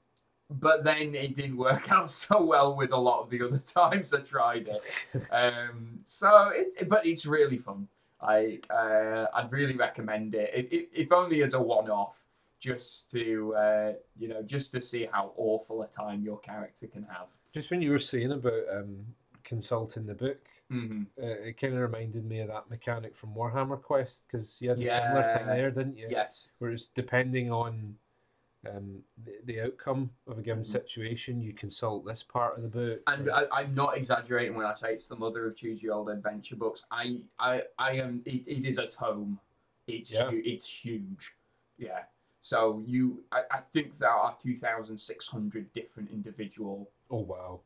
but 0.48 0.83
then 0.85 1.14
it 1.14 1.35
didn't 1.35 1.57
work 1.59 1.90
out 1.96 2.11
so 2.11 2.42
well 2.42 2.74
with 2.77 2.92
a 2.92 2.96
lot 2.96 3.20
of 3.22 3.31
the 3.31 3.42
other 3.42 3.59
times 3.81 4.14
I 4.14 4.20
tried 4.20 4.68
it. 4.68 4.83
Um, 5.33 6.01
so 6.07 6.51
it's 6.55 6.83
but 6.85 7.05
it's 7.05 7.27
really 7.27 7.59
fun. 7.59 7.88
Like 8.22 8.64
uh, 8.70 9.27
I'd 9.35 9.51
really 9.53 9.77
recommend 9.77 10.35
it, 10.35 10.51
if, 10.55 10.72
if, 10.72 10.87
if 10.92 11.12
only 11.12 11.42
as 11.42 11.55
a 11.55 11.61
one-off, 11.61 12.14
just 12.61 13.11
to 13.12 13.55
uh, 13.55 13.92
you 14.18 14.29
know, 14.29 14.42
just 14.42 14.73
to 14.73 14.81
see 14.81 15.09
how 15.11 15.33
awful 15.37 15.83
a 15.83 15.87
time 15.87 16.23
your 16.23 16.38
character 16.40 16.87
can 16.87 17.05
have. 17.05 17.27
Just 17.53 17.71
when 17.71 17.81
you 17.81 17.90
were 17.90 17.99
saying 17.99 18.33
about 18.33 18.62
um, 18.73 18.97
consulting 19.44 20.07
the 20.07 20.14
book, 20.14 20.38
hmm 20.71 21.03
uh, 21.21 21.27
it 21.27 21.59
kind 21.61 21.75
of 21.75 21.81
reminded 21.81 22.25
me 22.25 22.40
of 22.40 22.49
that 22.49 22.68
mechanic 22.71 23.16
from 23.16 23.35
Warhammer 23.35 23.81
Quest 23.81 24.25
because 24.27 24.61
you 24.61 24.68
had 24.68 24.79
a 24.79 24.87
similar 24.87 25.23
thing 25.37 25.47
there, 25.47 25.71
didn't 25.71 25.97
you? 25.97 26.09
Yes. 26.11 26.51
Where 26.59 26.71
it's 26.73 26.88
depending 26.88 27.51
on 27.51 27.94
um, 28.68 28.99
the, 29.25 29.33
the 29.44 29.61
outcome 29.62 30.11
of 30.27 30.38
a 30.38 30.42
given 30.42 30.62
Mhm. 30.62 30.66
situation, 30.66 31.40
you 31.40 31.53
consult 31.55 32.05
this 32.05 32.23
part 32.23 32.57
of 32.57 32.62
the 32.62 32.68
book. 32.68 33.01
And 33.07 33.29
or- 33.29 33.33
I, 33.53 33.61
I'm 33.62 33.75
not 33.75 33.97
exaggerating 33.97 34.55
when 34.57 34.66
I 34.66 34.75
say 34.75 34.92
it's 34.92 35.07
the 35.07 35.16
mother 35.16 35.47
of 35.47 35.57
Choose 35.57 35.83
Your 35.83 35.94
Old 35.94 36.11
Adventure 36.11 36.57
books. 36.57 36.85
I, 36.90 37.21
I, 37.38 37.62
I 37.79 37.92
am. 37.92 38.21
It, 38.27 38.47
it 38.47 38.64
is 38.66 38.79
a 38.79 38.87
tome. 38.88 39.38
It's 39.87 40.11
Yeah. 40.12 40.29
hu- 40.31 40.42
it's 40.44 40.68
huge. 40.68 41.33
Yeah. 41.79 42.03
So 42.40 42.83
you, 42.87 43.24
I, 43.33 43.42
I 43.51 43.59
think 43.72 43.98
there 43.98 44.11
are 44.11 44.37
two 44.40 44.57
thousand 44.57 44.98
six 44.98 45.27
hundred 45.29 45.72
different 45.72 46.11
individual. 46.11 46.90
oh 47.11 47.18
wow! 47.18 47.61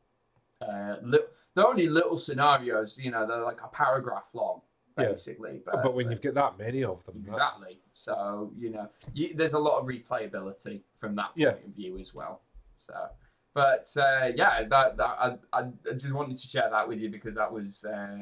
Uh, 0.61 0.95
li- 1.03 1.19
they're 1.55 1.67
only 1.67 1.87
little 1.87 2.17
scenarios. 2.17 2.97
You 2.97 3.11
know, 3.11 3.27
they're 3.27 3.43
like 3.43 3.61
a 3.63 3.67
paragraph 3.67 4.25
long, 4.33 4.61
Yeah. 4.97 5.09
basically. 5.09 5.61
But, 5.63 5.83
but 5.83 5.93
when 5.93 6.09
you've 6.09 6.21
got 6.21 6.33
that 6.33 6.57
many 6.57 6.83
of 6.83 7.05
them, 7.05 7.21
that- 7.25 7.31
exactly, 7.33 7.77
so 7.93 8.51
you 8.57 8.71
know, 8.71 8.89
you, 9.13 9.35
there's 9.35 9.53
a 9.53 9.59
lot 9.59 9.79
of 9.79 9.85
replayability 9.85 10.81
from 10.99 11.15
that 11.15 11.27
point 11.35 11.37
Yeah. 11.37 11.49
of 11.49 11.75
view 11.75 11.99
as 11.99 12.13
well. 12.15 12.41
So, 12.75 12.93
but 13.53 13.87
uh, 13.95 14.31
yeah, 14.35 14.63
that, 14.67 14.97
that 14.97 15.03
I, 15.05 15.37
I 15.53 15.59
I 15.89 15.93
just 15.93 16.11
wanted 16.13 16.37
to 16.37 16.47
share 16.47 16.69
that 16.71 16.87
with 16.87 16.97
you 16.99 17.09
because 17.09 17.35
that 17.35 17.51
was 17.51 17.85
uh, 17.85 18.17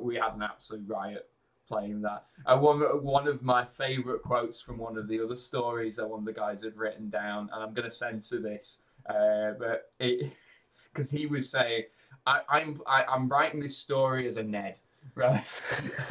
we 0.00 0.16
had 0.16 0.34
an 0.34 0.42
absolute 0.42 0.84
riot 0.88 1.28
playing 1.66 2.02
that. 2.02 2.24
And 2.46 2.60
one 2.60 2.80
one 3.02 3.28
of 3.28 3.42
my 3.42 3.64
favourite 3.64 4.22
quotes 4.22 4.60
from 4.60 4.78
one 4.78 4.96
of 4.96 5.08
the 5.08 5.22
other 5.22 5.36
stories 5.36 5.96
that 5.96 6.08
one 6.08 6.20
of 6.20 6.24
the 6.24 6.32
guys 6.32 6.62
had 6.62 6.76
written 6.76 7.10
down, 7.10 7.50
and 7.52 7.62
I'm 7.62 7.74
going 7.74 7.88
to 7.88 7.94
censor 7.94 8.40
this, 8.40 8.78
uh, 9.08 9.52
but 9.58 9.90
it 9.98 10.32
because 10.92 11.10
he 11.10 11.26
was 11.26 11.50
saying, 11.50 11.84
I, 12.26 12.40
"I'm 12.48 12.80
I, 12.86 13.04
I'm 13.04 13.28
writing 13.28 13.60
this 13.60 13.76
story 13.76 14.26
as 14.26 14.36
a 14.36 14.42
Ned." 14.42 14.76
Right, 15.14 15.44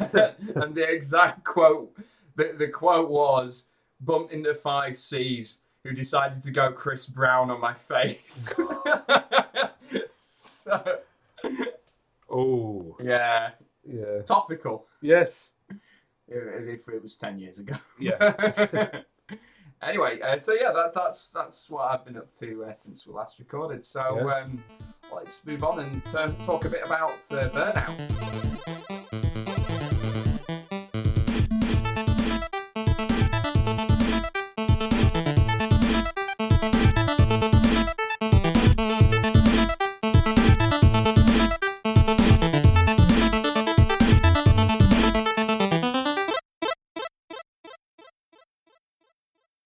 and 0.00 0.74
the 0.74 0.86
exact 0.88 1.44
quote, 1.44 1.94
the, 2.34 2.54
the 2.58 2.66
quote 2.66 3.10
was, 3.10 3.64
"Bumped 4.00 4.32
into 4.32 4.54
five 4.54 4.98
C's 4.98 5.58
who 5.84 5.92
decided 5.92 6.42
to 6.42 6.50
go 6.50 6.72
Chris 6.72 7.06
Brown 7.06 7.50
on 7.50 7.60
my 7.60 7.74
face." 7.74 8.52
so 10.26 10.98
oh 12.30 12.96
yeah, 13.02 13.50
yeah, 13.88 14.22
topical. 14.26 14.86
yes, 15.00 15.54
If 16.28 16.88
it 16.88 17.02
was 17.02 17.16
ten 17.16 17.38
years 17.38 17.58
ago. 17.58 17.76
yeah. 17.98 19.02
anyway, 19.82 20.20
uh, 20.20 20.38
so 20.38 20.52
yeah, 20.54 20.72
that, 20.72 20.92
that's 20.94 21.28
that's 21.30 21.70
what 21.70 21.90
I've 21.90 22.04
been 22.04 22.16
up 22.16 22.34
to 22.40 22.64
uh, 22.64 22.74
since 22.74 23.06
we 23.06 23.12
last 23.12 23.38
recorded. 23.38 23.84
So 23.84 24.00
Yeah. 24.26 24.34
um, 24.42 24.62
let's 25.14 25.44
move 25.44 25.62
on 25.64 25.80
and 25.80 26.02
uh, 26.16 26.30
talk 26.44 26.64
a 26.64 26.68
bit 26.68 26.82
about 26.84 27.10
uh, 27.30 27.48
burnout. 27.50 28.72